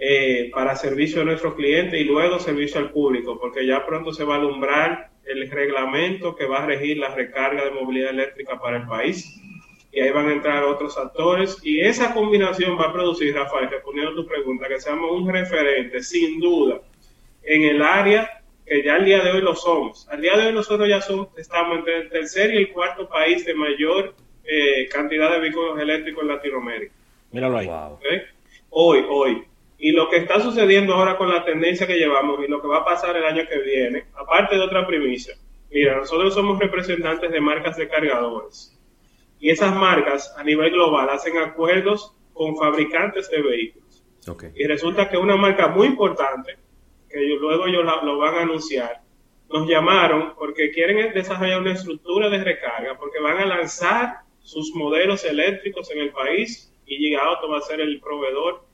eh, 0.00 0.50
para 0.54 0.76
servicio 0.76 1.22
a 1.22 1.24
nuestros 1.24 1.54
clientes 1.54 2.00
y 2.00 2.04
luego 2.04 2.38
servicio 2.38 2.80
al 2.80 2.90
público, 2.90 3.38
porque 3.40 3.66
ya 3.66 3.84
pronto 3.84 4.12
se 4.12 4.22
va 4.22 4.36
a 4.36 4.38
alumbrar 4.38 5.10
el 5.24 5.50
reglamento 5.50 6.36
que 6.36 6.46
va 6.46 6.62
a 6.62 6.66
regir 6.66 6.98
la 6.98 7.14
recarga 7.14 7.64
de 7.64 7.72
movilidad 7.72 8.10
eléctrica 8.10 8.58
para 8.60 8.78
el 8.78 8.86
país. 8.86 9.40
Y 9.90 10.00
ahí 10.00 10.10
van 10.10 10.28
a 10.28 10.32
entrar 10.32 10.62
otros 10.64 10.96
actores. 10.96 11.58
Y 11.64 11.80
esa 11.80 12.14
combinación 12.14 12.78
va 12.78 12.86
a 12.86 12.92
producir, 12.92 13.34
Rafael, 13.34 13.70
respondiendo 13.70 14.12
a 14.12 14.14
tu 14.14 14.26
pregunta, 14.26 14.68
que 14.68 14.80
seamos 14.80 15.10
un 15.10 15.28
referente, 15.32 16.02
sin 16.02 16.38
duda, 16.38 16.80
en 17.42 17.64
el 17.64 17.82
área 17.82 18.42
que 18.64 18.84
ya 18.84 18.96
al 18.96 19.04
día 19.04 19.22
de 19.24 19.32
hoy 19.32 19.40
lo 19.40 19.56
somos. 19.56 20.08
Al 20.10 20.20
día 20.20 20.36
de 20.36 20.46
hoy 20.46 20.52
nosotros 20.52 20.88
ya 20.88 21.00
somos, 21.00 21.28
estamos 21.36 21.78
entre 21.78 22.02
el 22.02 22.10
tercer 22.10 22.54
y 22.54 22.58
el 22.58 22.72
cuarto 22.72 23.08
país 23.08 23.44
de 23.44 23.54
mayor 23.54 24.14
eh, 24.44 24.88
cantidad 24.92 25.32
de 25.32 25.40
vehículos 25.40 25.80
eléctricos 25.80 26.22
en 26.22 26.28
Latinoamérica. 26.28 26.94
Míralo 27.32 27.58
ahí. 27.58 27.68
Hoy, 28.70 29.04
hoy. 29.08 29.44
Y 29.78 29.92
lo 29.92 30.08
que 30.10 30.16
está 30.16 30.40
sucediendo 30.40 30.94
ahora 30.94 31.16
con 31.16 31.28
la 31.28 31.44
tendencia 31.44 31.86
que 31.86 31.98
llevamos 31.98 32.40
y 32.44 32.48
lo 32.48 32.60
que 32.60 32.66
va 32.66 32.78
a 32.78 32.84
pasar 32.84 33.16
el 33.16 33.24
año 33.24 33.44
que 33.48 33.58
viene, 33.60 34.06
aparte 34.14 34.56
de 34.56 34.62
otra 34.62 34.84
primicia, 34.86 35.36
mira, 35.70 35.96
nosotros 35.96 36.34
somos 36.34 36.58
representantes 36.58 37.30
de 37.30 37.40
marcas 37.40 37.76
de 37.76 37.88
cargadores. 37.88 38.76
Y 39.38 39.50
esas 39.50 39.74
marcas 39.76 40.34
a 40.36 40.42
nivel 40.42 40.72
global 40.72 41.08
hacen 41.10 41.38
acuerdos 41.38 42.12
con 42.32 42.56
fabricantes 42.56 43.30
de 43.30 43.40
vehículos. 43.40 44.04
Y 44.54 44.64
resulta 44.64 45.08
que 45.08 45.16
una 45.16 45.36
marca 45.36 45.68
muy 45.68 45.86
importante, 45.86 46.56
que 47.08 47.20
luego 47.20 47.66
ellos 47.66 47.84
lo 48.02 48.18
van 48.18 48.34
a 48.34 48.42
anunciar, 48.42 49.00
nos 49.48 49.66
llamaron 49.66 50.34
porque 50.36 50.70
quieren 50.70 51.14
desarrollar 51.14 51.60
una 51.60 51.72
estructura 51.72 52.28
de 52.28 52.42
recarga, 52.42 52.98
porque 52.98 53.20
van 53.20 53.38
a 53.38 53.46
lanzar 53.46 54.18
sus 54.40 54.74
modelos 54.74 55.24
eléctricos 55.24 55.90
en 55.90 56.00
el 56.00 56.10
país 56.10 56.72
y 56.84 56.96
Giga 56.96 57.22
Auto 57.22 57.48
va 57.48 57.58
a 57.58 57.62
ser 57.62 57.80
el 57.80 58.00
proveedor 58.00 58.67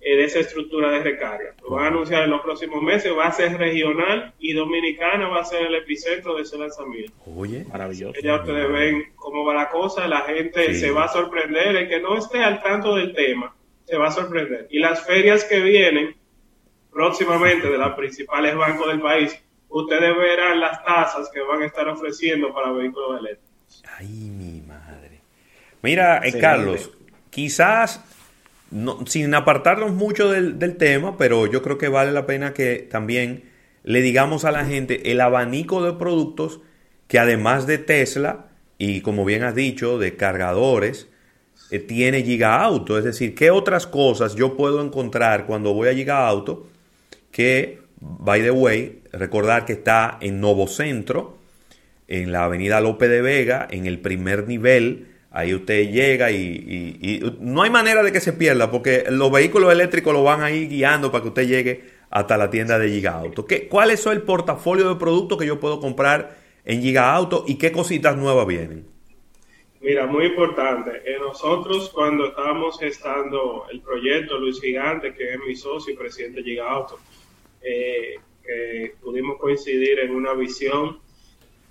de 0.00 0.24
esa 0.24 0.40
estructura 0.40 0.90
de 0.90 1.00
recarga. 1.00 1.54
Lo 1.62 1.70
van 1.70 1.84
a 1.84 1.88
anunciar 1.88 2.24
en 2.24 2.30
los 2.30 2.40
próximos 2.40 2.82
meses, 2.82 3.12
va 3.16 3.26
a 3.26 3.32
ser 3.32 3.56
regional 3.58 4.32
y 4.38 4.54
Dominicana 4.54 5.28
va 5.28 5.40
a 5.40 5.44
ser 5.44 5.66
el 5.66 5.74
epicentro 5.74 6.34
de 6.36 6.42
ese 6.42 6.56
lanzamiento. 6.56 7.12
Oye, 7.36 7.64
maravilloso. 7.70 8.18
Ya 8.22 8.36
ustedes 8.36 8.72
ven 8.72 9.12
cómo 9.16 9.44
va 9.44 9.54
la 9.54 9.68
cosa, 9.68 10.08
la 10.08 10.22
gente 10.22 10.74
se 10.74 10.90
va 10.90 11.04
a 11.04 11.08
sorprender, 11.08 11.76
el 11.76 11.88
que 11.88 12.00
no 12.00 12.16
esté 12.16 12.42
al 12.42 12.62
tanto 12.62 12.96
del 12.96 13.14
tema, 13.14 13.54
se 13.84 13.96
va 13.96 14.08
a 14.08 14.10
sorprender. 14.10 14.68
Y 14.70 14.78
las 14.78 15.04
ferias 15.04 15.44
que 15.44 15.60
vienen 15.60 16.16
próximamente 16.90 17.68
de 17.68 17.78
los 17.78 17.92
principales 17.92 18.56
bancos 18.56 18.88
del 18.88 19.00
país, 19.00 19.38
ustedes 19.68 20.16
verán 20.16 20.60
las 20.60 20.82
tasas 20.84 21.30
que 21.30 21.40
van 21.40 21.62
a 21.62 21.66
estar 21.66 21.86
ofreciendo 21.88 22.52
para 22.54 22.72
vehículos 22.72 23.20
eléctricos. 23.20 23.82
Ay, 23.98 24.08
mi 24.08 24.60
madre. 24.62 25.20
Mira, 25.82 26.20
eh, 26.24 26.38
Carlos, 26.38 26.90
quizás 27.30 28.04
sin 29.06 29.34
apartarnos 29.34 29.92
mucho 29.92 30.30
del, 30.30 30.76
tema, 30.76 31.16
pero 31.16 31.46
yo 31.46 31.62
creo 31.62 31.78
que 31.78 31.88
vale 31.88 32.12
la 32.12 32.26
pena 32.26 32.54
que 32.54 32.86
también 32.90 33.44
le 33.82 34.00
digamos 34.00 34.44
a 34.44 34.52
la 34.52 34.64
gente 34.64 35.10
el 35.10 35.20
abanico 35.20 35.82
de 35.82 35.94
productos 35.94 36.60
que 37.08 37.18
además 37.18 37.66
de 37.66 37.78
Tesla 37.78 38.50
y 38.80 39.02
como 39.02 39.26
bien 39.26 39.42
has 39.42 39.54
dicho, 39.54 39.98
de 39.98 40.16
cargadores, 40.16 41.06
eh, 41.70 41.78
tiene 41.80 42.22
Giga 42.22 42.62
Auto. 42.62 42.96
Es 42.96 43.04
decir, 43.04 43.34
¿qué 43.34 43.50
otras 43.50 43.86
cosas 43.86 44.34
yo 44.34 44.56
puedo 44.56 44.82
encontrar 44.82 45.44
cuando 45.44 45.74
voy 45.74 45.88
a 45.88 45.94
Giga 45.94 46.26
Auto? 46.26 46.66
Que, 47.30 47.80
by 48.00 48.40
the 48.40 48.50
way, 48.50 49.02
recordar 49.12 49.66
que 49.66 49.74
está 49.74 50.16
en 50.22 50.40
Novo 50.40 50.66
Centro, 50.66 51.36
en 52.08 52.32
la 52.32 52.44
avenida 52.44 52.80
López 52.80 53.10
de 53.10 53.20
Vega, 53.20 53.68
en 53.70 53.84
el 53.84 54.00
primer 54.00 54.48
nivel 54.48 55.09
Ahí 55.32 55.54
usted 55.54 55.90
llega 55.92 56.32
y, 56.32 57.20
no 57.38 57.62
hay 57.62 57.70
manera 57.70 58.02
de 58.02 58.10
que 58.10 58.20
se 58.20 58.32
pierda 58.32 58.70
porque 58.70 59.04
los 59.10 59.30
vehículos 59.30 59.72
eléctricos 59.72 60.12
lo 60.12 60.24
van 60.24 60.42
a 60.42 60.50
ir 60.50 60.68
guiando 60.68 61.12
para 61.12 61.22
que 61.22 61.28
usted 61.28 61.46
llegue 61.46 61.84
hasta 62.10 62.36
la 62.36 62.50
tienda 62.50 62.78
de 62.78 62.88
Giga 62.88 63.12
Auto. 63.12 63.46
¿Qué, 63.46 63.68
¿Cuál 63.68 63.92
es 63.92 64.04
el 64.06 64.22
portafolio 64.22 64.88
de 64.88 64.96
productos 64.96 65.38
que 65.38 65.46
yo 65.46 65.60
puedo 65.60 65.78
comprar 65.78 66.36
en 66.64 66.82
Giga 66.82 67.14
Auto 67.14 67.44
y 67.46 67.58
qué 67.58 67.70
cositas 67.70 68.16
nuevas 68.16 68.44
vienen? 68.46 68.86
Mira, 69.80 70.06
muy 70.06 70.26
importante. 70.26 71.00
Eh, 71.04 71.16
nosotros 71.20 71.90
cuando 71.90 72.26
estábamos 72.26 72.78
gestando 72.80 73.66
el 73.70 73.80
proyecto 73.80 74.36
Luis 74.36 74.60
Gigante, 74.60 75.14
que 75.14 75.34
es 75.34 75.38
mi 75.46 75.54
socio 75.54 75.94
y 75.94 75.96
presidente 75.96 76.42
de 76.42 76.50
Giga 76.50 76.68
Auto, 76.68 76.98
eh, 77.62 78.16
que 78.44 78.94
pudimos 79.00 79.38
coincidir 79.38 80.00
en 80.00 80.10
una 80.10 80.34
visión, 80.34 80.98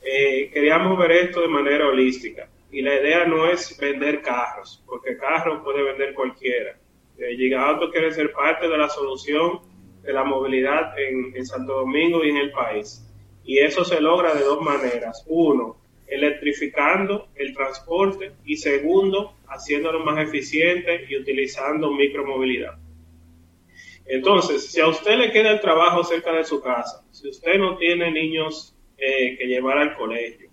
eh, 0.01 0.49
queríamos 0.53 0.97
ver 0.97 1.11
esto 1.11 1.41
de 1.41 1.49
manera 1.49 1.89
holística 1.89 2.47
y 2.71 2.81
la 2.81 2.95
idea 2.95 3.25
no 3.25 3.49
es 3.49 3.77
vender 3.79 4.21
carros, 4.21 4.83
porque 4.85 5.17
carros 5.17 5.61
puede 5.63 5.83
vender 5.83 6.13
cualquiera. 6.13 6.77
Eh, 7.17 7.55
Auto 7.55 7.91
quiere 7.91 8.11
ser 8.13 8.31
parte 8.31 8.67
de 8.67 8.77
la 8.77 8.89
solución 8.89 9.61
de 10.03 10.13
la 10.13 10.23
movilidad 10.23 10.97
en, 10.97 11.35
en 11.35 11.45
Santo 11.45 11.73
Domingo 11.73 12.23
y 12.23 12.29
en 12.29 12.37
el 12.37 12.51
país. 12.51 13.05
Y 13.43 13.57
eso 13.59 13.83
se 13.83 13.99
logra 13.99 14.33
de 14.33 14.43
dos 14.43 14.61
maneras. 14.61 15.25
Uno, 15.27 15.77
electrificando 16.07 17.27
el 17.35 17.53
transporte 17.53 18.31
y 18.45 18.57
segundo, 18.57 19.33
haciéndolo 19.47 19.99
más 20.03 20.23
eficiente 20.23 21.05
y 21.09 21.17
utilizando 21.17 21.91
micromovilidad. 21.91 22.77
Entonces, 24.05 24.71
si 24.71 24.81
a 24.81 24.87
usted 24.87 25.17
le 25.17 25.31
queda 25.31 25.51
el 25.51 25.61
trabajo 25.61 26.03
cerca 26.03 26.31
de 26.33 26.43
su 26.43 26.61
casa, 26.61 27.05
si 27.11 27.29
usted 27.29 27.59
no 27.59 27.77
tiene 27.77 28.11
niños 28.11 28.75
eh, 28.97 29.37
que 29.37 29.45
llevar 29.45 29.77
al 29.77 29.95
colegio. 29.95 30.48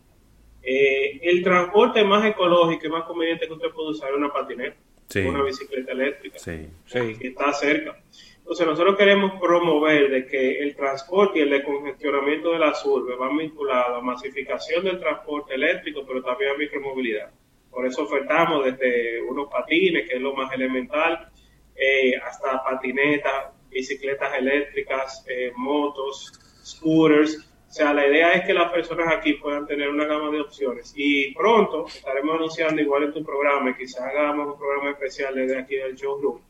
Eh, 0.68 1.20
el 1.22 1.44
transporte 1.44 2.02
más 2.02 2.24
ecológico 2.24 2.86
y 2.88 2.90
más 2.90 3.04
conveniente 3.04 3.46
que 3.46 3.52
usted 3.52 3.70
puede 3.70 3.90
usar 3.90 4.10
es 4.10 4.16
una 4.16 4.32
patineta, 4.32 4.76
una 5.24 5.44
bicicleta 5.44 5.92
eléctrica, 5.92 6.38
que 6.44 7.28
está 7.28 7.52
cerca. 7.52 8.02
Entonces 8.38 8.66
nosotros 8.66 8.96
queremos 8.96 9.40
promover 9.40 10.10
de 10.10 10.26
que 10.26 10.58
el 10.58 10.74
transporte 10.74 11.38
y 11.38 11.42
el 11.42 11.50
descongestionamiento 11.50 12.50
de 12.50 12.58
las 12.58 12.84
urbes 12.84 13.16
van 13.16 13.36
vinculados 13.36 13.96
a 13.96 14.00
masificación 14.00 14.84
del 14.84 14.98
transporte 14.98 15.54
eléctrico, 15.54 16.04
pero 16.04 16.20
también 16.20 16.50
a 16.50 16.56
micromovilidad. 16.56 17.30
Por 17.70 17.86
eso 17.86 18.02
ofertamos 18.02 18.64
desde 18.64 19.22
unos 19.22 19.48
patines, 19.48 20.08
que 20.08 20.16
es 20.16 20.20
lo 20.20 20.34
más 20.34 20.52
elemental, 20.52 21.28
eh, 21.76 22.16
hasta 22.16 22.64
patinetas, 22.64 23.52
bicicletas 23.70 24.34
eléctricas, 24.34 25.24
eh, 25.28 25.52
motos, 25.54 26.32
scooters. 26.64 27.52
O 27.76 27.78
sea, 27.78 27.92
la 27.92 28.06
idea 28.06 28.32
es 28.32 28.46
que 28.46 28.54
las 28.54 28.72
personas 28.72 29.14
aquí 29.14 29.34
puedan 29.34 29.66
tener 29.66 29.90
una 29.90 30.06
gama 30.06 30.30
de 30.30 30.40
opciones. 30.40 30.94
Y 30.96 31.34
pronto 31.34 31.84
estaremos 31.86 32.36
anunciando, 32.36 32.80
igual 32.80 33.02
en 33.02 33.12
tu 33.12 33.22
programa, 33.22 33.68
y 33.68 33.74
quizás 33.74 34.00
hagamos 34.00 34.46
un 34.46 34.58
programa 34.58 34.92
especial 34.92 35.34
desde 35.34 35.58
aquí 35.58 35.76
del 35.76 35.94
showroom. 35.94 36.40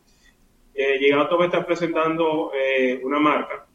Eh, 0.73 1.01
Llegado 1.01 1.41
a 1.41 1.45
estar 1.47 1.67
presentando 1.67 2.53
eh, 2.55 3.01
una 3.03 3.19
marca, 3.19 3.67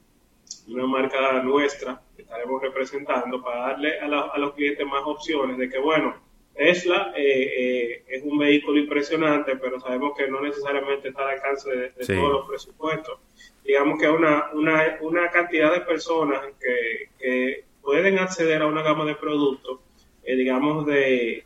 una 0.69 0.87
marca 0.87 1.43
nuestra, 1.43 2.01
que 2.15 2.21
estaremos 2.21 2.61
representando 2.61 3.43
para 3.43 3.67
darle 3.67 3.99
a, 3.99 4.05
a 4.05 4.37
los 4.37 4.53
clientes 4.53 4.87
más 4.87 5.03
opciones 5.05 5.57
de 5.57 5.67
que, 5.67 5.77
bueno, 5.77 6.20
Tesla 6.55 7.13
eh, 7.15 7.23
eh, 7.57 8.03
es 8.07 8.23
un 8.23 8.37
vehículo 8.37 8.77
impresionante, 8.77 9.55
pero 9.55 9.79
sabemos 9.79 10.13
que 10.17 10.27
no 10.27 10.41
necesariamente 10.41 11.09
está 11.09 11.23
al 11.23 11.35
alcance 11.35 11.69
de, 11.69 11.89
todos 11.89 12.31
los 12.31 12.47
presupuestos. 12.47 13.19
Digamos 13.63 13.99
que 13.99 14.09
una, 14.09 14.49
una, 14.53 14.97
una 15.01 15.29
cantidad 15.29 15.73
de 15.73 15.81
personas 15.81 16.41
que, 16.59 17.63
pueden 17.81 18.19
acceder 18.19 18.61
a 18.61 18.67
una 18.67 18.83
gama 18.83 19.05
de 19.05 19.15
productos, 19.15 19.79
eh, 20.23 20.35
digamos, 20.35 20.85
de, 20.85 21.43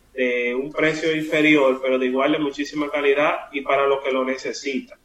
un 0.58 0.72
precio 0.72 1.16
inferior, 1.16 1.80
pero 1.82 1.98
de 2.00 2.06
igual 2.06 2.34
de 2.34 2.40
muchísima 2.40 2.90
calidad 2.90 3.50
y 3.52 3.62
para 3.62 3.86
los 3.86 4.02
que 4.02 4.12
lo 4.12 4.24
necesitan. 4.24 4.98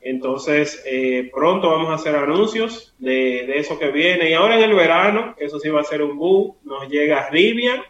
Entonces, 0.00 0.84
pronto 1.32 1.70
vamos 1.70 1.90
a 1.90 1.94
hacer 1.94 2.16
anuncios 2.16 2.94
de, 2.98 3.46
de, 3.46 3.58
eso 3.58 3.78
que 3.78 3.90
viene. 3.90 4.30
Y 4.30 4.32
ahora 4.32 4.56
en 4.56 4.62
el 4.62 4.74
verano, 4.74 5.34
eso 5.38 5.60
sí 5.60 5.68
va 5.68 5.82
a 5.82 5.84
ser 5.84 6.02
un 6.02 6.16
boom, 6.16 6.56
nos 6.64 6.88
llega 6.88 7.28
Rivian, 7.30 7.80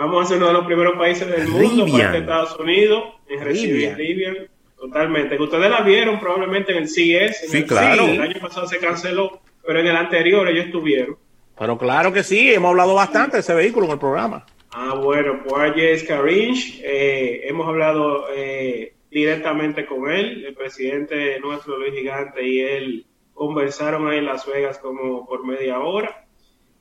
Vamos 0.00 0.24
a 0.24 0.28
ser 0.28 0.38
uno 0.38 0.46
de 0.46 0.52
los 0.54 0.64
primeros 0.64 0.96
países 0.96 1.28
del 1.28 1.46
mundo, 1.48 1.86
para 1.92 2.16
Estados 2.16 2.58
Unidos, 2.58 3.04
en 3.28 3.44
recibir 3.44 3.94
Rivian. 3.94 4.48
Totalmente. 4.74 5.36
Que 5.36 5.42
ustedes 5.42 5.70
la 5.70 5.82
vieron 5.82 6.18
probablemente 6.18 6.72
en 6.72 6.78
el 6.78 6.88
CES. 6.88 7.50
sí, 7.50 7.64
claro. 7.64 8.06
el 8.06 8.22
año 8.22 8.40
pasado 8.40 8.66
se 8.66 8.78
canceló, 8.78 9.42
pero 9.62 9.78
en 9.80 9.88
el 9.88 9.96
anterior 9.96 10.48
ellos 10.48 10.64
estuvieron. 10.64 11.18
Pero 11.58 11.76
claro 11.76 12.14
que 12.14 12.22
sí, 12.22 12.50
hemos 12.50 12.70
hablado 12.70 12.94
bastante 12.94 13.36
de 13.36 13.40
ese 13.40 13.52
vehículo 13.52 13.84
en 13.84 13.92
el 13.92 13.98
programa. 13.98 14.46
Ah, 14.72 14.94
bueno, 14.94 15.42
pues 15.46 15.74
es 15.76 16.04
Carinch, 16.04 16.80
eh, 16.82 17.42
hemos 17.44 17.68
hablado 17.68 18.24
eh, 18.34 18.94
directamente 19.10 19.84
con 19.84 20.10
él, 20.10 20.46
el 20.46 20.54
presidente 20.54 21.38
nuestro 21.40 21.76
Luis 21.76 21.92
Gigante 21.92 22.42
y 22.42 22.60
él 22.62 23.06
conversaron 23.34 24.08
ahí 24.08 24.16
en 24.16 24.24
Las 24.24 24.46
Vegas 24.46 24.78
como 24.78 25.26
por 25.26 25.44
media 25.44 25.78
hora. 25.80 26.24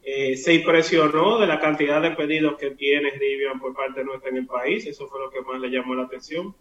Eh, 0.01 0.37
se 0.37 0.53
impresionó 0.53 1.39
de 1.39 1.47
la 1.47 1.59
cantidad 1.59 2.01
de 2.01 2.11
pedidos 2.11 2.57
que 2.57 2.71
tiene 2.71 3.11
Rivian 3.11 3.59
por 3.59 3.75
parte 3.75 4.03
nuestra 4.03 4.29
en 4.29 4.37
el 4.37 4.47
país, 4.47 4.85
eso 4.87 5.07
fue 5.07 5.19
lo 5.19 5.29
que 5.29 5.41
más 5.41 5.59
le 5.59 5.69
llamó 5.69 5.93
la 5.95 6.03
atención. 6.03 6.55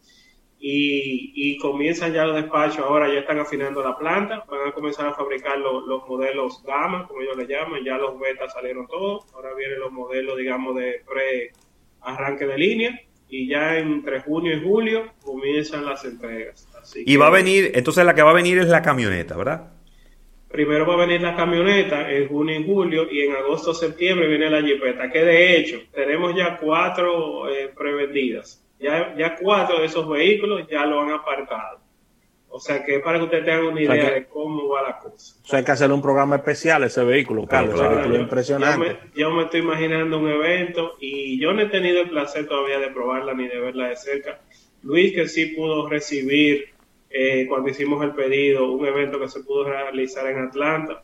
Y, 0.60 1.56
comienzan 1.58 2.12
ya 2.12 2.24
los 2.24 2.34
despachos, 2.34 2.80
ahora 2.80 3.06
ya 3.12 3.20
están 3.20 3.38
afinando 3.38 3.80
la 3.80 3.96
planta, 3.96 4.44
van 4.48 4.68
a 4.68 4.72
comenzar 4.72 5.06
a 5.06 5.14
fabricar 5.14 5.56
los 5.58 6.08
modelos 6.08 6.64
Gamma, 6.64 7.06
como 7.06 7.20
ellos 7.20 7.36
le 7.36 7.46
llaman, 7.46 7.84
ya 7.84 7.96
los 7.96 8.18
betas 8.18 8.52
salieron 8.52 8.88
todos, 8.88 9.32
ahora 9.34 9.54
vienen 9.54 9.78
los 9.78 9.92
modelos, 9.92 10.36
digamos, 10.36 10.74
de 10.74 11.04
pre-arranque 11.06 12.44
de 12.44 12.58
línea, 12.58 13.00
y 13.28 13.48
ya 13.48 13.78
entre 13.78 14.20
junio 14.20 14.56
y 14.56 14.60
julio 14.60 15.12
comienzan 15.22 15.84
las 15.84 16.04
entregas. 16.04 16.66
y 16.96 17.16
va 17.16 17.28
a 17.28 17.30
venir, 17.30 17.70
entonces 17.74 18.04
la 18.04 18.16
que 18.16 18.22
va 18.22 18.30
a 18.30 18.34
venir 18.34 18.58
es 18.58 18.66
la 18.66 18.82
camioneta, 18.82 19.36
¿verdad? 19.36 19.77
Primero 20.50 20.86
va 20.86 20.94
a 20.94 21.06
venir 21.06 21.20
la 21.20 21.36
camioneta 21.36 22.10
en 22.10 22.28
junio 22.28 22.60
y 22.60 22.64
julio 22.64 23.06
y 23.10 23.20
en 23.20 23.36
agosto 23.36 23.74
septiembre 23.74 24.28
viene 24.28 24.50
la 24.50 24.62
jipeta, 24.62 25.10
que 25.10 25.24
de 25.24 25.56
hecho 25.56 25.80
tenemos 25.92 26.34
ya 26.34 26.56
cuatro 26.56 27.48
eh, 27.48 27.70
prevendidas. 27.76 28.64
Ya, 28.80 29.14
ya 29.16 29.36
cuatro 29.36 29.80
de 29.80 29.86
esos 29.86 30.08
vehículos 30.08 30.66
ya 30.68 30.86
lo 30.86 31.00
han 31.00 31.10
apartado. 31.10 31.80
O 32.50 32.60
sea 32.60 32.82
que 32.82 33.00
para 33.00 33.18
que 33.18 33.24
ustedes 33.24 33.44
tengan 33.44 33.66
una 33.66 33.82
idea 33.82 34.10
de 34.10 34.26
cómo 34.26 34.68
va 34.68 34.82
la 34.82 34.98
cosa. 34.98 35.36
O 35.42 35.46
sea, 35.46 35.58
hay 35.58 35.64
que 35.64 35.72
hacer 35.72 35.92
un 35.92 36.00
programa 36.00 36.36
especial 36.36 36.82
ese 36.84 37.04
vehículo, 37.04 37.46
Carlos. 37.46 37.78
Claro, 37.78 38.14
impresionante. 38.14 38.98
Yo 39.14 39.30
me, 39.30 39.44
estoy 39.44 39.60
imaginando 39.60 40.18
un 40.18 40.28
evento 40.28 40.96
y 41.00 41.38
yo 41.38 41.52
no 41.52 41.62
he 41.62 41.66
tenido 41.66 42.00
el 42.00 42.08
placer 42.08 42.46
todavía 42.46 42.78
de 42.78 42.88
probarla 42.88 43.34
ni 43.34 43.48
de 43.48 43.60
verla 43.60 43.88
de 43.88 43.96
cerca. 43.96 44.40
Luis, 44.82 45.12
que 45.12 45.28
sí 45.28 45.46
pudo 45.46 45.88
recibir 45.88 46.70
eh, 47.10 47.46
cuando 47.48 47.70
hicimos 47.70 48.02
el 48.04 48.14
pedido, 48.14 48.70
un 48.72 48.86
evento 48.86 49.18
que 49.18 49.28
se 49.28 49.40
pudo 49.40 49.64
realizar 49.64 50.26
en 50.26 50.38
Atlanta. 50.38 51.02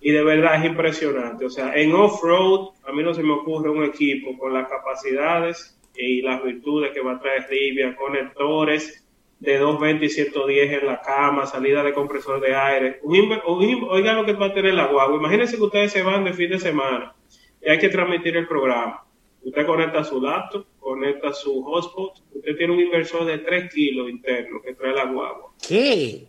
Y 0.00 0.10
de 0.10 0.22
verdad 0.22 0.56
es 0.56 0.70
impresionante. 0.70 1.46
O 1.46 1.50
sea, 1.50 1.74
en 1.74 1.94
off-road, 1.94 2.70
a 2.86 2.92
mí 2.92 3.02
no 3.02 3.14
se 3.14 3.22
me 3.22 3.32
ocurre 3.32 3.70
un 3.70 3.84
equipo 3.84 4.36
con 4.38 4.52
las 4.52 4.68
capacidades 4.68 5.78
y 5.96 6.22
las 6.22 6.42
virtudes 6.42 6.92
que 6.92 7.00
va 7.00 7.12
a 7.12 7.20
traer 7.20 7.46
Rivian, 7.48 7.94
conectores 7.94 9.04
de 9.38 9.58
220 9.58 10.06
y 10.06 10.08
110 10.08 10.82
en 10.82 10.86
la 10.86 11.00
cama, 11.00 11.46
salida 11.46 11.82
de 11.82 11.92
compresor 11.92 12.40
de 12.40 12.54
aire. 12.54 13.00
oigan 13.02 14.16
lo 14.16 14.24
que 14.24 14.32
va 14.32 14.46
a 14.46 14.54
tener 14.54 14.74
la 14.74 14.86
guagua. 14.86 15.16
Imagínense 15.16 15.56
que 15.56 15.62
ustedes 15.62 15.92
se 15.92 16.02
van 16.02 16.24
de 16.24 16.32
fin 16.32 16.50
de 16.50 16.58
semana 16.58 17.14
y 17.62 17.70
hay 17.70 17.78
que 17.78 17.88
transmitir 17.88 18.36
el 18.36 18.46
programa. 18.46 19.04
Usted 19.42 19.66
conecta 19.66 20.02
su 20.04 20.20
laptop, 20.20 20.66
conecta 20.84 21.32
su 21.32 21.64
hotspot, 21.64 22.12
usted 22.34 22.56
tiene 22.56 22.74
un 22.74 22.80
inversor 22.80 23.24
de 23.24 23.38
3 23.38 23.72
kilos 23.72 24.10
interno 24.10 24.60
que 24.62 24.74
trae 24.74 24.94
la 24.94 25.06
guagua. 25.06 25.52
¿Qué? 25.66 26.26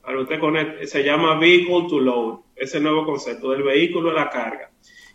Para 0.00 0.20
usted 0.20 0.38
conecta, 0.38 0.86
se 0.86 1.02
llama 1.02 1.38
Vehicle 1.38 1.86
to 1.90 1.98
Load, 1.98 2.38
ese 2.54 2.80
nuevo 2.80 3.04
concepto 3.04 3.50
del 3.50 3.64
vehículo 3.64 4.10
a 4.10 4.14
la 4.14 4.30
carga. 4.30 4.70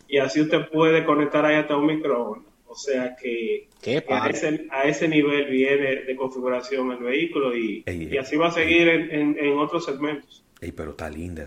Y 0.06 0.18
así 0.18 0.42
usted 0.42 0.68
puede 0.68 1.04
conectar 1.04 1.44
ahí 1.44 1.56
hasta 1.56 1.76
un 1.76 1.86
microondas. 1.86 2.52
O 2.66 2.76
sea 2.76 3.16
que, 3.16 3.68
a, 4.08 4.28
ese, 4.88 5.08
nivel 5.08 5.44
viene 5.46 6.02
de 6.02 6.16
configuración 6.16 6.90
el 6.90 6.98
vehículo 6.98 7.56
y, 7.56 7.84
así 8.20 8.36
va 8.36 8.48
a 8.48 8.50
seguir 8.50 8.88
en, 8.88 9.58
otros 9.58 9.84
segmentos. 9.84 10.44
pero 10.76 10.90
está 10.90 11.08
linda 11.08 11.46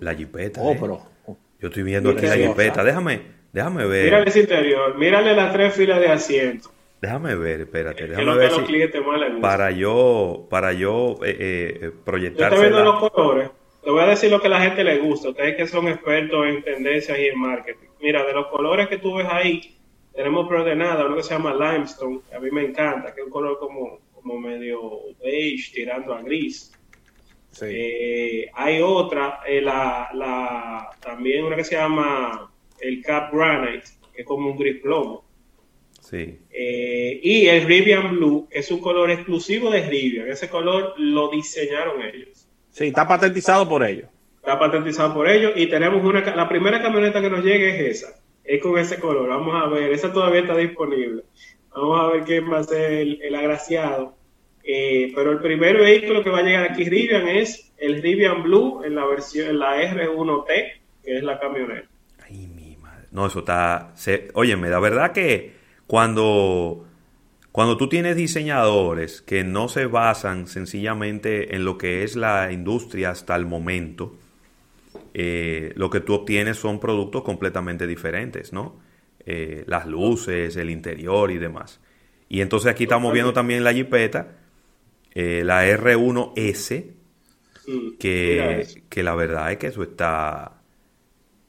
la 0.00 0.14
jipeta. 0.14 0.62
Oh, 0.62 0.72
¿eh? 0.72 1.34
Yo 1.60 1.68
estoy 1.68 1.82
viendo 1.82 2.10
aquí 2.10 2.26
la 2.26 2.36
jipeta. 2.36 2.84
Déjame, 2.84 3.22
déjame 3.54 3.86
ver. 3.86 4.04
Mírale 4.04 4.28
ese 4.28 4.40
interior, 4.40 4.98
mírale 4.98 5.34
las 5.34 5.52
tres 5.52 5.74
filas 5.74 6.00
de 6.00 6.08
asiento. 6.08 6.68
Déjame 7.00 7.34
ver, 7.36 7.60
espérate, 7.62 8.06
déjame 8.06 8.36
ver 8.36 8.50
si, 8.50 9.40
para 9.40 9.70
yo, 9.70 10.46
para 10.50 10.72
yo 10.72 11.16
eh, 11.22 11.36
eh, 11.82 11.90
proyectar. 12.04 12.50
Yo 12.50 12.56
estoy 12.56 12.70
viendo 12.70 12.84
los 12.84 13.10
colores. 13.10 13.50
Te 13.82 13.90
voy 13.90 14.02
a 14.02 14.06
decir 14.06 14.30
lo 14.30 14.40
que 14.40 14.46
a 14.46 14.50
la 14.50 14.62
gente 14.62 14.82
le 14.82 14.98
gusta. 14.98 15.28
Ustedes 15.28 15.56
que 15.56 15.66
son 15.66 15.88
expertos 15.88 16.46
en 16.46 16.62
tendencias 16.62 17.18
y 17.18 17.26
en 17.26 17.38
marketing. 17.38 17.88
Mira, 18.00 18.24
de 18.24 18.32
los 18.32 18.46
colores 18.46 18.88
que 18.88 18.96
tú 18.96 19.16
ves 19.16 19.26
ahí, 19.30 19.76
tenemos 20.14 20.48
preordenada 20.48 21.04
uno 21.04 21.16
que 21.16 21.22
se 21.22 21.34
llama 21.34 21.52
limestone, 21.52 22.20
que 22.30 22.36
a 22.36 22.40
mí 22.40 22.50
me 22.50 22.62
encanta, 22.62 23.14
que 23.14 23.20
es 23.20 23.26
un 23.26 23.32
color 23.32 23.58
como, 23.58 24.00
como 24.14 24.40
medio 24.40 24.80
beige, 25.22 25.72
tirando 25.74 26.14
a 26.14 26.22
gris. 26.22 26.72
Eh, 27.60 28.50
hay 28.54 28.80
otra, 28.80 29.40
eh, 29.46 29.60
la, 29.60 30.08
la, 30.14 30.90
también 31.00 31.44
una 31.44 31.56
que 31.56 31.64
se 31.64 31.76
llama 31.76 32.50
el 32.80 33.02
Cap 33.02 33.32
Granite, 33.32 33.84
que 34.14 34.22
es 34.22 34.26
como 34.26 34.50
un 34.50 34.56
gris 34.56 34.80
plomo. 34.82 35.24
Sí. 36.00 36.38
Eh, 36.50 37.20
y 37.22 37.46
el 37.46 37.64
Rivian 37.64 38.16
Blue, 38.16 38.46
que 38.50 38.58
es 38.58 38.70
un 38.70 38.80
color 38.80 39.10
exclusivo 39.10 39.70
de 39.70 39.88
Rivian. 39.88 40.28
Ese 40.28 40.48
color 40.48 40.94
lo 40.98 41.30
diseñaron 41.30 42.02
ellos. 42.02 42.46
Sí, 42.70 42.86
está 42.88 43.08
patentizado 43.08 43.68
por 43.68 43.84
ellos. 43.84 44.08
Está 44.36 44.58
patentizado 44.58 45.14
por 45.14 45.28
ellos 45.28 45.52
y 45.56 45.66
tenemos 45.68 46.04
una, 46.04 46.20
la 46.36 46.48
primera 46.48 46.82
camioneta 46.82 47.22
que 47.22 47.30
nos 47.30 47.42
llegue 47.42 47.90
es 47.90 48.02
esa 48.02 48.20
es 48.44 48.62
con 48.62 48.78
ese 48.78 49.00
color. 49.00 49.28
Vamos 49.28 49.54
a 49.60 49.66
ver, 49.68 49.92
esa 49.92 50.12
todavía 50.12 50.42
está 50.42 50.56
disponible. 50.56 51.22
Vamos 51.74 52.00
a 52.00 52.08
ver 52.12 52.24
quién 52.24 52.52
va 52.52 52.58
a 52.58 52.64
ser 52.64 52.92
el, 52.92 53.34
agraciado. 53.34 54.14
Eh, 54.62 55.12
pero 55.14 55.32
el 55.32 55.40
primer 55.40 55.76
vehículo 55.76 56.22
que 56.22 56.30
va 56.30 56.38
a 56.38 56.42
llegar 56.42 56.64
aquí 56.64 56.84
Rivian 56.84 57.28
es 57.28 57.72
el 57.76 58.00
Rivian 58.00 58.42
Blue 58.42 58.82
en 58.84 58.94
la 58.94 59.04
versión, 59.04 59.48
en 59.48 59.58
la 59.58 59.76
R1T, 59.76 60.46
que 61.02 61.16
es 61.18 61.22
la 61.22 61.38
camioneta. 61.38 61.88
No, 63.14 63.26
eso 63.26 63.38
está. 63.38 63.92
Se, 63.94 64.28
óyeme, 64.34 64.68
la 64.68 64.80
verdad 64.80 65.12
que 65.12 65.54
cuando. 65.86 66.86
Cuando 67.52 67.76
tú 67.76 67.88
tienes 67.88 68.16
diseñadores 68.16 69.22
que 69.22 69.44
no 69.44 69.68
se 69.68 69.86
basan 69.86 70.48
sencillamente 70.48 71.54
en 71.54 71.64
lo 71.64 71.78
que 71.78 72.02
es 72.02 72.16
la 72.16 72.50
industria 72.50 73.10
hasta 73.10 73.36
el 73.36 73.46
momento, 73.46 74.16
eh, 75.14 75.72
lo 75.76 75.88
que 75.88 76.00
tú 76.00 76.14
obtienes 76.14 76.56
son 76.56 76.80
productos 76.80 77.22
completamente 77.22 77.86
diferentes, 77.86 78.52
¿no? 78.52 78.80
Eh, 79.24 79.62
las 79.68 79.86
luces, 79.86 80.56
el 80.56 80.68
interior 80.68 81.30
y 81.30 81.38
demás. 81.38 81.80
Y 82.28 82.40
entonces 82.40 82.72
aquí 82.72 82.82
estamos 82.82 83.12
viendo 83.12 83.32
también 83.32 83.62
la 83.62 83.72
Jeepeta, 83.72 84.32
eh, 85.14 85.42
la 85.44 85.64
R1S, 85.64 86.86
que, 88.00 88.66
que, 88.88 89.02
la 89.04 89.14
verdad 89.14 89.52
es 89.52 89.58
que 89.58 89.68
eso 89.68 89.84
está... 89.84 90.63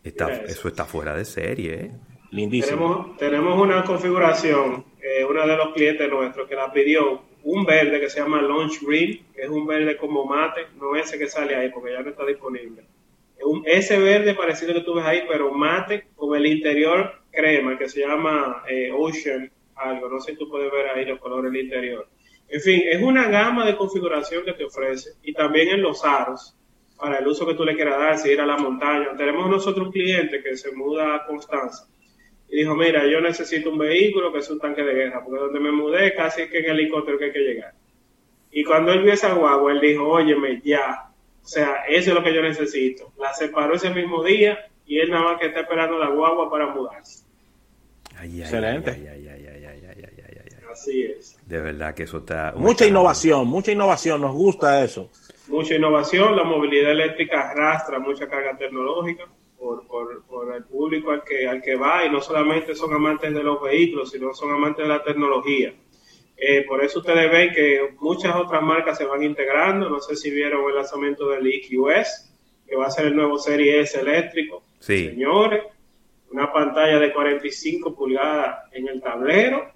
eso 0.06 0.68
está 0.68 0.86
fuera 0.86 1.16
de 1.16 1.26
serie, 1.26 1.74
¿eh? 1.74 1.92
Tenemos, 2.32 3.18
tenemos 3.18 3.62
una 3.62 3.84
configuración, 3.84 4.86
eh, 5.02 5.24
uno 5.24 5.48
de 5.48 5.56
los 5.56 5.74
clientes 5.74 6.10
nuestros 6.10 6.48
que 6.50 6.56
la 6.56 6.72
pidió, 6.72 7.22
un 7.44 7.64
verde 7.64 8.00
que 8.00 8.10
se 8.10 8.20
llama 8.20 8.42
Launch 8.42 8.82
Green, 8.82 9.26
que 9.34 9.44
es 9.44 9.50
un 9.50 9.66
verde 9.66 9.96
como 9.98 10.26
mate, 10.26 10.68
no 10.78 10.96
ese 10.96 11.18
que 11.18 11.28
sale 11.28 11.56
ahí 11.56 11.70
porque 11.70 11.94
ya 11.94 12.02
no 12.02 12.10
está 12.10 12.26
disponible. 12.26 12.84
Un, 13.44 13.64
ese 13.66 14.00
verde 14.00 14.34
parecido 14.34 14.74
que 14.74 14.82
tú 14.82 14.96
ves 14.96 15.06
ahí, 15.06 15.24
pero 15.30 15.52
mate 15.52 16.08
con 16.16 16.36
el 16.36 16.46
interior 16.46 17.22
crema, 17.32 17.78
que 17.78 17.88
se 17.88 18.02
llama 18.02 18.64
eh, 18.68 18.92
Ocean, 18.92 19.52
algo, 19.76 20.10
no 20.10 20.20
sé 20.20 20.32
si 20.32 20.38
tú 20.38 20.50
puedes 20.50 20.72
ver 20.72 20.90
ahí 20.90 21.06
los 21.06 21.20
colores 21.20 21.52
del 21.52 21.64
interior. 21.64 22.08
En 22.48 22.62
fin, 22.62 22.82
es 22.90 23.02
una 23.02 23.28
gama 23.28 23.66
de 23.66 23.76
configuración 23.76 24.44
que 24.44 24.54
te 24.54 24.66
ofrece 24.66 25.12
y 25.24 25.34
también 25.34 25.70
en 25.70 25.82
los 25.82 26.04
aros 26.04 26.56
para 26.98 27.20
el 27.20 27.28
uso 27.28 27.46
que 27.46 27.56
tú 27.56 27.66
le 27.66 27.76
quieras 27.76 28.00
dar, 28.00 28.18
si 28.18 28.30
ir 28.30 28.42
a 28.42 28.46
la 28.46 28.58
montaña. 28.58 29.16
Tenemos 29.18 29.50
nosotros 29.50 29.88
un 29.88 29.92
cliente 29.92 30.42
que 30.42 30.56
se 30.56 30.72
muda 30.72 31.16
a 31.16 31.26
Constanza 31.26 31.88
y 32.50 32.58
dijo, 32.58 32.76
mira, 32.76 33.06
yo 33.08 33.20
necesito 33.22 33.70
un 33.70 33.78
vehículo 33.78 34.32
que 34.32 34.40
es 34.40 34.50
un 34.50 34.60
tanque 34.60 34.84
de 34.84 34.94
guerra, 34.94 35.24
porque 35.24 35.40
donde 35.40 35.60
me 35.60 35.72
mudé 35.72 36.14
casi 36.14 36.48
que 36.48 36.60
en 36.60 36.72
helicóptero 36.72 37.18
que 37.18 37.26
hay 37.26 37.32
que 37.32 37.40
llegar. 37.40 37.74
Y 38.52 38.64
cuando 38.64 38.94
él 38.94 39.02
vio 39.02 39.14
esa 39.14 39.34
guagua, 39.34 39.74
él 39.74 39.82
dijo, 39.82 40.08
óyeme, 40.08 40.62
ya, 40.64 41.10
o 41.44 41.48
sea, 41.48 41.84
eso 41.88 42.12
es 42.12 42.16
lo 42.16 42.24
que 42.24 42.34
yo 42.34 42.42
necesito. 42.42 43.12
La 43.20 43.34
separó 43.34 43.76
ese 43.76 43.90
mismo 43.90 44.24
día 44.24 44.68
y 44.86 45.00
él 45.00 45.10
nada 45.10 45.24
más 45.24 45.40
que 45.40 45.48
está 45.48 45.62
esperando 45.62 45.98
la 45.98 46.10
guagua 46.10 46.50
para 46.50 46.68
mudarse. 46.68 47.26
Excelente. 48.24 48.92
Así 50.76 51.04
es. 51.04 51.38
De 51.46 51.62
verdad 51.62 51.96
que 51.96 52.04
eso 52.04 52.18
está... 52.18 52.54
Mucha 52.58 52.86
innovación, 52.86 53.48
mucha 53.48 53.72
innovación, 53.72 54.20
nos 54.20 54.36
gusta 54.36 54.84
eso. 54.84 55.10
Mucha 55.48 55.76
innovación, 55.76 56.36
la 56.36 56.44
movilidad 56.44 56.92
eléctrica 56.92 57.52
arrastra 57.52 57.98
mucha 57.98 58.28
carga 58.28 58.58
tecnológica 58.58 59.24
por, 59.58 59.88
por, 59.88 60.54
el 60.54 60.66
público 60.66 61.12
al 61.12 61.24
que, 61.24 61.48
al 61.48 61.62
que 61.62 61.76
va 61.76 62.06
y 62.06 62.10
no 62.10 62.20
solamente 62.20 62.76
son 62.76 62.94
amantes 62.94 63.34
de 63.34 63.42
los 63.42 63.62
vehículos, 63.62 64.12
sino 64.12 64.34
son 64.34 64.52
amantes 64.52 64.84
de 64.84 64.90
la 64.90 65.02
tecnología. 65.02 65.74
Eh, 66.36 66.66
por 66.68 66.84
eso 66.84 67.00
ustedes 67.00 67.32
ven 67.32 67.54
que 67.54 67.96
muchas 68.00 68.36
otras 68.36 68.62
marcas 68.62 68.98
se 68.98 69.06
van 69.06 69.24
integrando. 69.24 69.90
No 69.90 70.02
sé 70.02 70.18
si 70.18 70.30
vieron 70.30 70.68
el 70.68 70.76
lanzamiento 70.76 71.30
del 71.30 71.48
EQS, 71.48 72.34
que 72.68 72.76
va 72.76 72.88
a 72.88 72.92
ser 72.92 73.06
el 73.06 73.16
nuevo 73.16 73.38
Serie 73.38 73.80
S 73.80 73.98
eléctrico. 73.98 74.64
Sí. 74.80 75.08
Señores, 75.08 75.64
una 76.32 76.52
pantalla 76.52 77.00
de 77.00 77.14
45 77.14 77.96
pulgadas 77.96 78.66
en 78.74 78.90
el 78.90 79.02
tablero. 79.02 79.75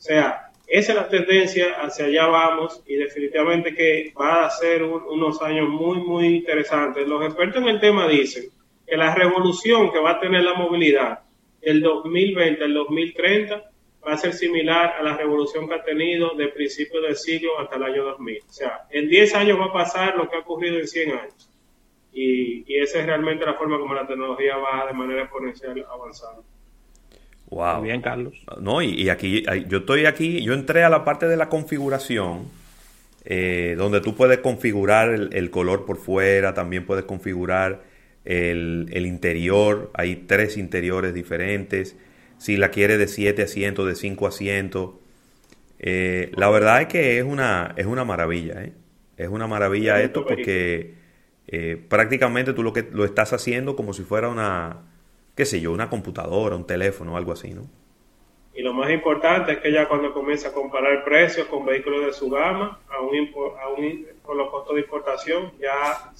O 0.00 0.02
sea, 0.02 0.50
esa 0.66 0.92
es 0.92 0.98
la 0.98 1.08
tendencia, 1.08 1.74
hacia 1.82 2.06
allá 2.06 2.26
vamos 2.26 2.82
y 2.86 2.94
definitivamente 2.94 3.74
que 3.74 4.14
va 4.18 4.46
a 4.46 4.50
ser 4.50 4.82
unos 4.82 5.42
años 5.42 5.68
muy, 5.68 5.98
muy 5.98 6.26
interesantes. 6.36 7.06
Los 7.06 7.22
expertos 7.22 7.60
en 7.60 7.68
el 7.68 7.80
tema 7.80 8.08
dicen 8.08 8.44
que 8.86 8.96
la 8.96 9.14
revolución 9.14 9.92
que 9.92 9.98
va 9.98 10.12
a 10.12 10.20
tener 10.20 10.42
la 10.42 10.54
movilidad 10.54 11.20
del 11.60 11.82
2020 11.82 12.64
al 12.64 12.72
2030 12.72 13.70
va 14.08 14.12
a 14.14 14.16
ser 14.16 14.32
similar 14.32 14.94
a 14.98 15.02
la 15.02 15.18
revolución 15.18 15.68
que 15.68 15.74
ha 15.74 15.84
tenido 15.84 16.34
de 16.34 16.48
principio 16.48 17.02
del 17.02 17.16
siglo 17.16 17.58
hasta 17.58 17.76
el 17.76 17.82
año 17.82 18.04
2000. 18.04 18.38
O 18.38 18.52
sea, 18.52 18.86
en 18.88 19.06
10 19.06 19.34
años 19.34 19.60
va 19.60 19.66
a 19.66 19.72
pasar 19.74 20.16
lo 20.16 20.30
que 20.30 20.36
ha 20.36 20.40
ocurrido 20.40 20.78
en 20.78 20.88
100 20.88 21.10
años. 21.10 21.50
Y, 22.10 22.64
esa 22.74 23.00
es 23.00 23.06
realmente 23.06 23.44
la 23.44 23.54
forma 23.54 23.78
como 23.78 23.92
la 23.92 24.06
tecnología 24.06 24.56
va 24.56 24.86
de 24.86 24.94
manera 24.94 25.22
exponencial 25.24 25.84
avanzando. 25.92 26.42
Wow. 27.50 27.78
Muy 27.78 27.88
bien, 27.88 28.00
Carlos. 28.00 28.34
No, 28.60 28.80
y, 28.80 29.08
aquí, 29.08 29.44
yo 29.68 29.78
estoy 29.78 30.06
aquí, 30.06 30.42
yo 30.42 30.54
entré 30.54 30.84
a 30.84 30.88
la 30.88 31.04
parte 31.04 31.26
de 31.26 31.36
la 31.36 31.48
configuración, 31.48 32.44
eh, 33.24 33.74
donde 33.76 34.00
tú 34.00 34.14
puedes 34.14 34.38
configurar 34.38 35.10
el, 35.10 35.30
el, 35.32 35.50
color 35.50 35.84
por 35.84 35.96
fuera, 35.96 36.54
también 36.54 36.86
puedes 36.86 37.04
configurar 37.04 37.82
el, 38.24 39.06
interior, 39.06 39.90
hay 39.94 40.16
tres 40.16 40.56
interiores 40.56 41.14
diferentes, 41.14 41.96
si 42.38 42.56
la 42.56 42.70
quiere 42.70 42.98
de 42.98 43.08
7 43.08 43.42
asientos, 43.42 43.86
de 43.86 43.94
5 43.94 44.26
asientos. 44.26 44.90
Eh, 45.78 46.30
la 46.34 46.50
verdad 46.50 46.82
es 46.82 46.88
que 46.88 47.18
es 47.18 47.24
una, 47.24 47.74
es 47.76 47.86
una 47.86 48.04
maravilla, 48.04 48.62
¿eh? 48.62 48.72
es 49.16 49.28
una 49.28 49.46
maravilla 49.46 50.00
esto 50.00 50.26
porque 50.26 50.94
eh, 51.46 51.82
prácticamente 51.88 52.52
tú 52.52 52.62
lo 52.62 52.72
que 52.72 52.86
lo 52.92 53.04
estás 53.04 53.32
haciendo 53.32 53.76
como 53.76 53.94
si 53.94 54.02
fuera 54.02 54.28
una, 54.28 54.82
qué 55.40 55.46
sé 55.46 55.58
yo, 55.58 55.72
una 55.72 55.88
computadora, 55.88 56.54
un 56.54 56.66
teléfono, 56.66 57.16
algo 57.16 57.32
así, 57.32 57.54
¿no? 57.54 57.62
Y 58.52 58.60
lo 58.60 58.74
más 58.74 58.90
importante 58.90 59.52
es 59.52 59.58
que 59.60 59.72
ya 59.72 59.88
cuando 59.88 60.12
comienza 60.12 60.48
a 60.48 60.52
comparar 60.52 61.02
precios 61.02 61.46
con 61.46 61.64
vehículos 61.64 62.04
de 62.04 62.12
su 62.12 62.28
gama, 62.28 62.78
aún, 62.90 64.06
con 64.20 64.36
los 64.36 64.50
costos 64.50 64.74
de 64.74 64.82
importación, 64.82 65.50
ya 65.58 66.12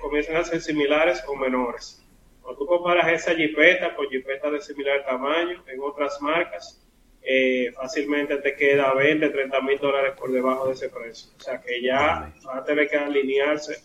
comienzan 0.00 0.36
a 0.36 0.44
ser 0.44 0.62
similares 0.62 1.22
o 1.28 1.36
menores. 1.36 2.02
Cuando 2.40 2.58
tú 2.58 2.64
comparas 2.66 3.12
esa 3.12 3.34
jipeta 3.34 3.94
con 3.94 4.08
jipetas 4.08 4.50
de 4.50 4.62
similar 4.62 5.04
tamaño 5.04 5.62
en 5.66 5.80
otras 5.82 6.18
marcas, 6.22 6.82
eh, 7.20 7.70
fácilmente 7.74 8.38
te 8.38 8.56
queda 8.56 8.94
20, 8.94 9.28
30 9.28 9.60
mil 9.60 9.78
dólares 9.78 10.14
por 10.18 10.32
debajo 10.32 10.68
de 10.68 10.72
ese 10.72 10.88
precio. 10.88 11.32
O 11.36 11.40
sea 11.42 11.60
que 11.60 11.82
ya 11.82 12.32
va 12.48 12.56
a 12.56 12.64
tener 12.64 12.88
que 12.88 12.96
alinearse 12.96 13.76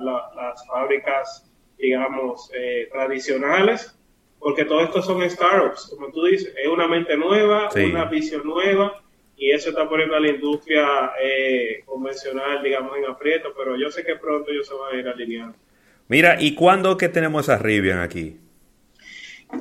las 0.00 0.66
fábricas, 0.66 1.50
digamos, 1.78 2.50
eh, 2.52 2.90
tradicionales, 2.92 3.98
porque 4.42 4.64
todo 4.64 4.80
esto 4.80 5.00
son 5.00 5.28
startups, 5.30 5.94
como 5.96 6.10
tú 6.10 6.24
dices, 6.24 6.52
es 6.60 6.66
una 6.66 6.88
mente 6.88 7.16
nueva, 7.16 7.68
una 7.74 8.06
visión 8.06 8.42
nueva, 8.44 9.00
y 9.36 9.52
eso 9.52 9.70
está 9.70 9.88
poniendo 9.88 10.16
a 10.16 10.20
la 10.20 10.30
industria 10.30 11.12
eh, 11.22 11.82
convencional, 11.86 12.60
digamos, 12.60 12.96
en 12.98 13.04
aprieto, 13.04 13.54
pero 13.56 13.76
yo 13.76 13.88
sé 13.90 14.04
que 14.04 14.16
pronto 14.16 14.50
ellos 14.50 14.66
se 14.66 14.74
van 14.74 14.94
a 14.96 14.98
ir 14.98 15.06
alineando. 15.06 15.56
Mira, 16.08 16.36
¿y 16.40 16.56
cuándo 16.56 16.96
que 16.96 17.08
tenemos 17.08 17.44
esa 17.44 17.56
Rivian 17.56 18.00
aquí? 18.00 18.36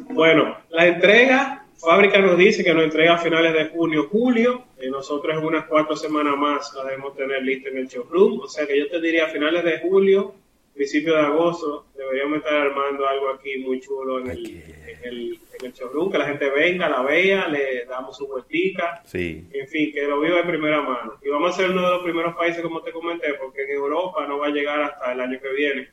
Bueno, 0.09 0.57
la 0.71 0.87
entrega, 0.87 1.67
fábrica 1.77 2.19
nos 2.19 2.37
dice 2.37 2.63
que 2.63 2.73
nos 2.73 2.83
entrega 2.83 3.13
a 3.13 3.17
finales 3.19 3.53
de 3.53 3.65
junio, 3.69 4.07
julio, 4.11 4.63
y 4.81 4.89
nosotros 4.89 5.37
en 5.37 5.45
unas 5.45 5.65
cuatro 5.65 5.95
semanas 5.95 6.35
más 6.37 6.73
la 6.75 6.85
debemos 6.85 7.15
tener 7.15 7.43
lista 7.43 7.69
en 7.69 7.77
el 7.77 7.87
showroom, 7.87 8.39
o 8.39 8.47
sea 8.47 8.65
que 8.65 8.79
yo 8.79 8.89
te 8.89 8.99
diría 8.99 9.25
a 9.25 9.29
finales 9.29 9.63
de 9.63 9.79
julio, 9.79 10.33
principio 10.73 11.13
de 11.15 11.21
agosto, 11.21 11.87
deberíamos 11.95 12.37
estar 12.37 12.53
armando 12.53 13.07
algo 13.07 13.29
aquí 13.29 13.57
muy 13.59 13.79
chulo 13.79 14.19
en 14.19 14.31
el, 14.31 14.45
en 14.45 14.99
el, 15.03 15.39
en 15.59 15.65
el 15.65 15.73
showroom, 15.73 16.11
que 16.11 16.17
la 16.17 16.27
gente 16.27 16.49
venga, 16.49 16.89
la 16.89 17.01
vea, 17.01 17.47
le 17.47 17.85
damos 17.85 18.17
su 18.17 18.27
vueltica, 18.27 19.01
sí. 19.05 19.47
en 19.51 19.67
fin, 19.67 19.91
que 19.93 20.03
lo 20.03 20.19
viva 20.19 20.37
de 20.37 20.43
primera 20.43 20.81
mano. 20.81 21.17
Y 21.21 21.29
vamos 21.29 21.53
a 21.53 21.57
ser 21.57 21.71
uno 21.71 21.81
de 21.81 21.91
los 21.91 22.03
primeros 22.03 22.35
países, 22.35 22.61
como 22.61 22.81
te 22.81 22.91
comenté, 22.91 23.33
porque 23.35 23.63
en 23.63 23.71
Europa 23.71 24.25
no 24.27 24.39
va 24.39 24.47
a 24.47 24.51
llegar 24.51 24.81
hasta 24.81 25.11
el 25.11 25.19
año 25.19 25.39
que 25.41 25.53
viene. 25.53 25.89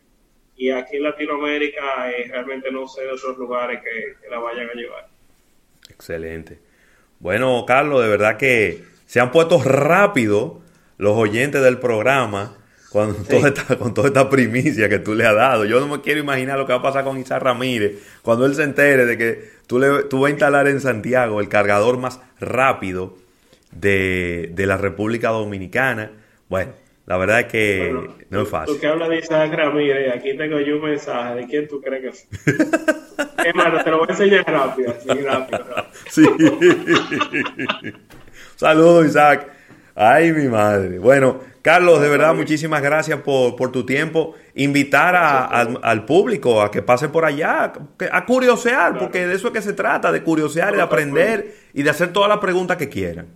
Y 0.57 0.71
aquí 0.71 0.97
en 0.97 1.05
Latinoamérica 1.05 2.11
eh, 2.11 2.27
realmente 2.29 2.71
no 2.73 2.89
sé 2.89 3.03
de 3.03 3.13
otros 3.13 3.39
lugares 3.39 3.81
que, 3.83 4.17
que 4.21 4.29
la 4.29 4.39
vayan 4.39 4.69
a 4.69 4.75
llevar. 4.75 5.09
Excelente. 5.89 6.59
Bueno, 7.21 7.65
Carlos, 7.67 8.03
de 8.03 8.09
verdad 8.09 8.37
que 8.37 8.83
se 9.07 9.21
han 9.21 9.31
puesto 9.31 9.63
rápido 9.63 10.61
los 10.99 11.17
oyentes 11.17 11.63
del 11.63 11.79
programa 11.79 12.58
con, 12.91 13.25
toda 13.25 13.49
esta, 13.49 13.77
con 13.77 13.95
toda 13.95 14.09
esta 14.09 14.31
primicia 14.31 14.89
que 14.89 14.99
tú 14.99 15.15
le 15.15 15.27
has 15.27 15.35
dado. 15.35 15.65
Yo 15.65 15.81
no 15.81 15.89
me 15.89 16.01
quiero 16.01 16.21
imaginar 16.21 16.59
lo 16.59 16.67
que 16.67 16.73
va 16.73 16.79
a 16.79 16.83
pasar 16.83 17.05
con 17.05 17.19
Isa 17.19 17.39
Ramírez 17.39 18.03
cuando 18.23 18.47
él 18.47 18.55
se 18.55 18.63
entere 18.63 19.05
de 19.05 19.19
que 19.19 19.51
tú, 19.67 19.79
le, 19.79 20.05
tú 20.05 20.21
vas 20.21 20.29
a 20.29 20.31
instalar 20.31 20.69
en 20.69 20.81
Santiago 20.81 21.41
el 21.41 21.49
cargador 21.49 21.99
más 21.99 22.21
rápido 22.41 23.17
de, 23.73 24.51
de 24.53 24.67
la 24.67 24.77
República 24.77 25.29
Dominicana. 25.31 26.13
Bueno, 26.49 26.73
la 27.09 27.17
verdad 27.17 27.41
es 27.41 27.47
que 27.47 27.95
no 28.29 28.43
es 28.43 28.49
fácil. 28.49 28.75
Tú 28.75 28.81
que 28.81 28.87
hablas 28.87 29.09
de 29.09 29.19
Isaac 29.19 29.51
Ramírez, 29.55 30.15
aquí 30.15 30.37
tengo 30.37 30.61
yo 30.61 30.77
un 30.77 30.83
mensaje. 30.83 31.37
¿De 31.37 31.47
quién 31.47 31.67
tú 31.67 31.81
crees 31.81 32.03
que 32.03 32.09
es? 32.09 32.29
es 33.47 33.55
más, 33.55 33.83
te 33.83 33.91
lo 33.91 33.99
voy 33.99 34.07
a 34.09 34.13
enseñar 34.13 34.45
rápido. 34.47 34.95
Sí, 35.01 35.09
rápido, 35.09 35.59
rápido. 35.59 35.87
Sí. 36.11 36.25
Saludos, 38.57 39.07
Isaac. 39.07 39.49
Ay, 39.95 40.33
mi 40.33 40.49
madre. 40.49 40.99
Bueno, 40.99 41.41
Carlos, 41.69 42.01
de 42.01 42.09
verdad, 42.09 42.35
muchísimas 42.35 42.81
gracias 42.81 43.21
por, 43.21 43.55
por 43.55 43.71
tu 43.71 43.85
tiempo. 43.85 44.35
Invitar 44.55 45.15
a, 45.15 45.45
al, 45.45 46.07
público 46.07 46.63
a 46.63 46.71
que 46.71 46.81
pase 46.81 47.11
por 47.11 47.27
allá, 47.27 47.75
a 48.11 48.25
curiosear, 48.25 48.99
porque 48.99 49.27
de 49.27 49.35
eso 49.35 49.49
es 49.49 49.53
que 49.53 49.61
se 49.61 49.75
trata, 49.75 50.11
de 50.11 50.23
curiosear 50.23 50.73
y 50.73 50.77
de 50.77 50.83
aprender 50.83 51.55
y 51.75 51.83
de 51.83 51.91
hacer 51.91 52.11
todas 52.11 52.31
las 52.31 52.39
preguntas 52.39 52.79
que 52.79 52.89
quieran. 52.89 53.27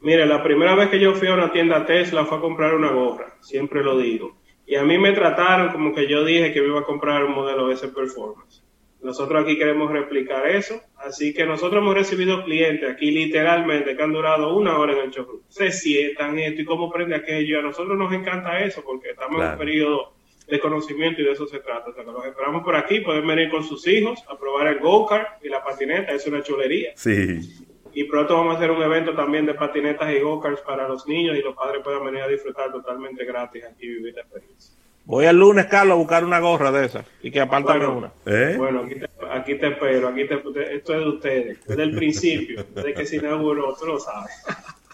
Mire, 0.00 0.24
la 0.24 0.42
primera 0.42 0.74
vez 0.74 0.88
que 0.88 0.98
yo 0.98 1.12
fui 1.12 1.28
a 1.28 1.34
una 1.34 1.52
tienda 1.52 1.84
Tesla 1.84 2.24
fue 2.24 2.38
a 2.38 2.40
comprar 2.40 2.74
una 2.74 2.92
gorra, 2.92 3.34
siempre 3.40 3.84
lo 3.84 3.98
digo. 3.98 4.38
Y 4.64 4.76
a 4.76 4.82
mí 4.82 4.96
me 4.96 5.12
trataron 5.12 5.70
como 5.70 5.94
que 5.94 6.08
yo 6.08 6.24
dije 6.24 6.54
que 6.54 6.62
me 6.62 6.68
iba 6.68 6.80
a 6.80 6.84
comprar 6.84 7.22
un 7.24 7.34
modelo 7.34 7.70
S 7.70 7.86
Performance. 7.88 8.64
Nosotros 9.02 9.42
aquí 9.42 9.56
queremos 9.56 9.90
replicar 9.90 10.46
eso, 10.46 10.80
así 10.96 11.32
que 11.32 11.46
nosotros 11.46 11.80
hemos 11.80 11.94
recibido 11.94 12.44
clientes 12.44 12.90
aquí 12.90 13.10
literalmente 13.10 13.96
que 13.96 14.02
han 14.02 14.12
durado 14.12 14.54
una 14.54 14.78
hora 14.78 14.92
en 14.92 14.98
el 14.98 15.10
showroom. 15.10 15.40
Se 15.48 15.72
sientan 15.72 16.38
esto 16.38 16.62
y 16.62 16.64
cómo 16.66 16.90
prende 16.90 17.14
aquello. 17.14 17.60
A 17.60 17.62
nosotros 17.62 17.96
nos 17.96 18.12
encanta 18.12 18.60
eso 18.60 18.82
porque 18.84 19.10
estamos 19.10 19.40
en 19.40 19.52
un 19.52 19.58
periodo 19.58 20.12
de 20.46 20.60
conocimiento 20.60 21.22
y 21.22 21.24
de 21.24 21.32
eso 21.32 21.46
se 21.46 21.60
trata. 21.60 21.90
O 21.90 21.94
sea, 21.94 22.04
que 22.04 22.10
los 22.10 22.26
esperamos 22.26 22.62
por 22.62 22.76
aquí, 22.76 23.00
pueden 23.00 23.26
venir 23.26 23.48
con 23.48 23.64
sus 23.64 23.86
hijos 23.86 24.22
a 24.28 24.36
probar 24.36 24.66
el 24.66 24.80
go-kart 24.80 25.42
y 25.42 25.48
la 25.48 25.64
patineta, 25.64 26.12
es 26.12 26.26
una 26.26 26.42
chulería. 26.42 26.92
Sí. 26.96 27.40
Y 27.92 28.04
pronto 28.04 28.34
vamos 28.34 28.54
a 28.54 28.58
hacer 28.58 28.70
un 28.70 28.82
evento 28.82 29.14
también 29.14 29.46
de 29.46 29.54
patinetas 29.54 30.12
y 30.12 30.20
go-karts 30.20 30.60
para 30.60 30.86
los 30.86 31.06
niños 31.06 31.36
y 31.36 31.42
los 31.42 31.54
padres 31.56 31.82
puedan 31.82 32.04
venir 32.04 32.22
a 32.22 32.28
disfrutar 32.28 32.70
totalmente 32.70 33.24
gratis 33.24 33.64
aquí 33.64 33.86
y 33.86 33.88
vivir 33.88 34.14
la 34.14 34.22
experiencia. 34.22 34.74
Voy 35.04 35.26
el 35.26 35.36
lunes, 35.36 35.66
Carlos, 35.66 35.94
a 35.94 35.98
buscar 35.98 36.24
una 36.24 36.38
gorra 36.38 36.70
de 36.70 36.86
esas 36.86 37.04
y 37.22 37.30
que 37.30 37.40
apártame 37.40 37.86
Bueno. 37.86 37.96
una. 37.98 38.12
¿Eh? 38.26 38.54
Bueno, 38.56 38.82
aquí 38.84 38.94
te, 38.94 39.08
aquí 39.30 39.54
te 39.56 39.68
espero, 39.68 40.08
aquí 40.08 40.26
te, 40.28 40.34
esto 40.76 40.94
es 40.94 41.00
de 41.00 41.08
ustedes, 41.08 41.58
desde 41.66 41.82
el 41.82 41.94
principio, 41.96 42.64
desde 42.74 42.94
que 42.94 43.06
se 43.06 43.16
inauguró, 43.16 43.74
tú 43.78 43.86
lo 43.86 43.98
sabes. 43.98 44.30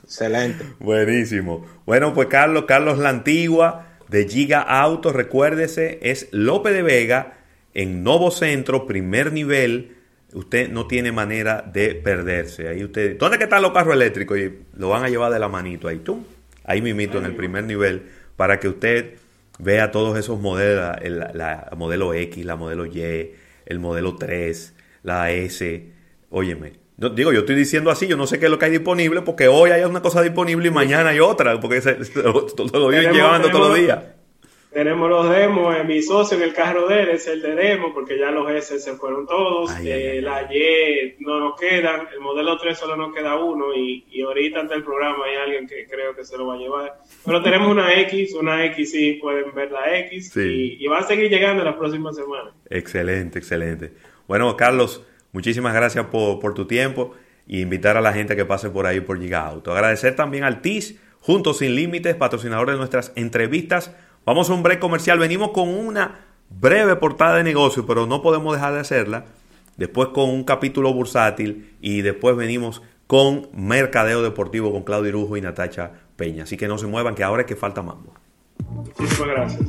Excelente. 0.02 0.64
Buenísimo. 0.78 1.66
Bueno, 1.84 2.14
pues 2.14 2.28
Carlos, 2.28 2.64
Carlos 2.66 2.98
La 2.98 3.08
Antigua 3.10 3.86
de 4.08 4.26
Giga 4.28 4.60
Auto, 4.62 5.12
recuérdese, 5.12 5.98
es 6.02 6.28
López 6.32 6.72
de 6.72 6.82
Vega 6.82 7.38
en 7.74 8.02
Novo 8.02 8.30
Centro, 8.30 8.86
primer 8.86 9.32
nivel. 9.32 9.96
Usted 10.32 10.70
no 10.70 10.86
tiene 10.86 11.12
manera 11.12 11.62
de 11.62 11.94
perderse. 11.94 12.68
Ahí 12.68 12.84
usted, 12.84 13.18
¿dónde 13.18 13.36
que 13.38 13.44
están 13.44 13.62
los 13.62 13.72
carros 13.72 13.94
eléctricos? 13.94 14.38
Y 14.38 14.52
lo 14.76 14.90
van 14.90 15.04
a 15.04 15.08
llevar 15.08 15.32
de 15.32 15.38
la 15.38 15.48
manito 15.48 15.88
ahí, 15.88 15.98
tú. 15.98 16.24
Ahí 16.64 16.80
mismito 16.82 17.18
en 17.18 17.26
el 17.26 17.34
primer 17.34 17.64
nivel 17.64 18.02
para 18.36 18.58
que 18.60 18.68
usted 18.68 19.14
vea 19.58 19.90
todos 19.90 20.18
esos 20.18 20.40
modelos, 20.40 20.96
el- 21.02 21.18
la, 21.34 21.70
modelo 21.76 22.14
X, 22.14 22.44
la 22.44 22.56
modelo 22.56 22.86
Y, 22.86 23.32
el 23.66 23.78
modelo 23.78 24.16
3, 24.16 24.74
la 25.02 25.30
S. 25.30 25.90
Óyeme, 26.30 26.72
no, 26.98 27.10
digo, 27.10 27.32
yo 27.32 27.40
estoy 27.40 27.54
diciendo 27.56 27.90
así, 27.90 28.06
yo 28.06 28.16
no 28.16 28.26
sé 28.26 28.38
qué 28.38 28.46
es 28.46 28.50
lo 28.50 28.58
que 28.58 28.64
hay 28.66 28.70
disponible, 28.70 29.22
porque 29.22 29.48
hoy 29.48 29.70
hay 29.70 29.82
una 29.84 30.00
cosa 30.02 30.22
disponible 30.22 30.68
y 30.68 30.70
mañana 30.70 31.10
hay 31.10 31.20
otra, 31.20 31.60
porque 31.60 31.80
se, 31.80 32.04
se 32.04 32.22
lo, 32.22 32.32
lo 32.32 32.88
viven 32.88 33.12
llevando 33.12 33.50
todos 33.50 33.68
los 33.68 33.78
días. 33.78 33.98
Tenemos 34.76 35.08
los 35.08 35.30
demos, 35.30 35.74
eh, 35.74 35.84
mi 35.84 36.02
socio 36.02 36.36
en 36.36 36.42
el 36.42 36.52
carro 36.52 36.86
de 36.86 37.00
él 37.00 37.08
es 37.08 37.26
el 37.28 37.40
de 37.40 37.54
demo, 37.54 37.94
porque 37.94 38.18
ya 38.18 38.30
los 38.30 38.50
S 38.50 38.78
se 38.78 38.92
fueron 38.96 39.26
todos, 39.26 39.70
Ay, 39.70 39.88
eh, 39.88 40.10
ay, 40.16 40.20
la 40.20 40.42
Y 40.54 41.16
no 41.20 41.40
nos 41.40 41.58
quedan, 41.58 42.08
el 42.12 42.20
modelo 42.20 42.58
3 42.58 42.76
solo 42.76 42.94
nos 42.94 43.14
queda 43.14 43.36
uno 43.42 43.74
y, 43.74 44.04
y 44.10 44.20
ahorita 44.20 44.60
ante 44.60 44.74
el 44.74 44.84
programa 44.84 45.24
hay 45.24 45.36
alguien 45.36 45.66
que 45.66 45.86
creo 45.86 46.14
que 46.14 46.26
se 46.26 46.36
lo 46.36 46.48
va 46.48 46.56
a 46.56 46.58
llevar. 46.58 46.92
Pero 47.24 47.42
tenemos 47.42 47.68
una 47.70 47.98
X, 48.02 48.34
una 48.34 48.66
X 48.66 48.90
sí, 48.90 49.14
pueden 49.14 49.54
ver 49.54 49.70
la 49.72 49.98
X 50.00 50.28
Sí. 50.34 50.76
y, 50.78 50.84
y 50.84 50.86
va 50.88 50.98
a 50.98 51.04
seguir 51.04 51.30
llegando 51.30 51.64
las 51.64 51.76
próximas 51.76 52.14
semanas. 52.14 52.52
Excelente, 52.68 53.38
excelente. 53.38 53.94
Bueno, 54.28 54.54
Carlos, 54.58 55.02
muchísimas 55.32 55.72
gracias 55.72 56.04
por, 56.08 56.38
por 56.38 56.52
tu 56.52 56.66
tiempo 56.66 57.14
y 57.46 57.62
invitar 57.62 57.96
a 57.96 58.02
la 58.02 58.12
gente 58.12 58.36
que 58.36 58.44
pase 58.44 58.68
por 58.68 58.84
ahí 58.84 59.00
por 59.00 59.18
Giga 59.18 59.46
Auto. 59.46 59.72
Agradecer 59.72 60.14
también 60.16 60.44
al 60.44 60.60
TIS, 60.60 61.00
Juntos 61.20 61.60
Sin 61.60 61.74
Límites, 61.74 62.14
patrocinador 62.14 62.70
de 62.70 62.76
nuestras 62.76 63.14
entrevistas. 63.16 63.96
Vamos 64.26 64.50
a 64.50 64.54
un 64.54 64.64
break 64.64 64.80
comercial. 64.80 65.20
Venimos 65.20 65.52
con 65.52 65.68
una 65.68 66.18
breve 66.50 66.96
portada 66.96 67.36
de 67.36 67.44
negocio, 67.44 67.86
pero 67.86 68.06
no 68.06 68.22
podemos 68.22 68.56
dejar 68.56 68.74
de 68.74 68.80
hacerla. 68.80 69.24
Después 69.76 70.08
con 70.08 70.30
un 70.30 70.42
capítulo 70.42 70.92
bursátil 70.92 71.76
y 71.80 72.02
después 72.02 72.36
venimos 72.36 72.82
con 73.06 73.48
Mercadeo 73.54 74.22
Deportivo 74.22 74.72
con 74.72 74.82
Claudio 74.82 75.10
Irujo 75.10 75.36
y 75.36 75.42
Natacha 75.42 75.92
Peña. 76.16 76.42
Así 76.42 76.56
que 76.56 76.66
no 76.66 76.76
se 76.76 76.88
muevan, 76.88 77.14
que 77.14 77.22
ahora 77.22 77.42
es 77.42 77.46
que 77.46 77.54
falta 77.54 77.82
mambo. 77.82 78.14
Muchísimas 78.68 79.28
gracias. 79.28 79.62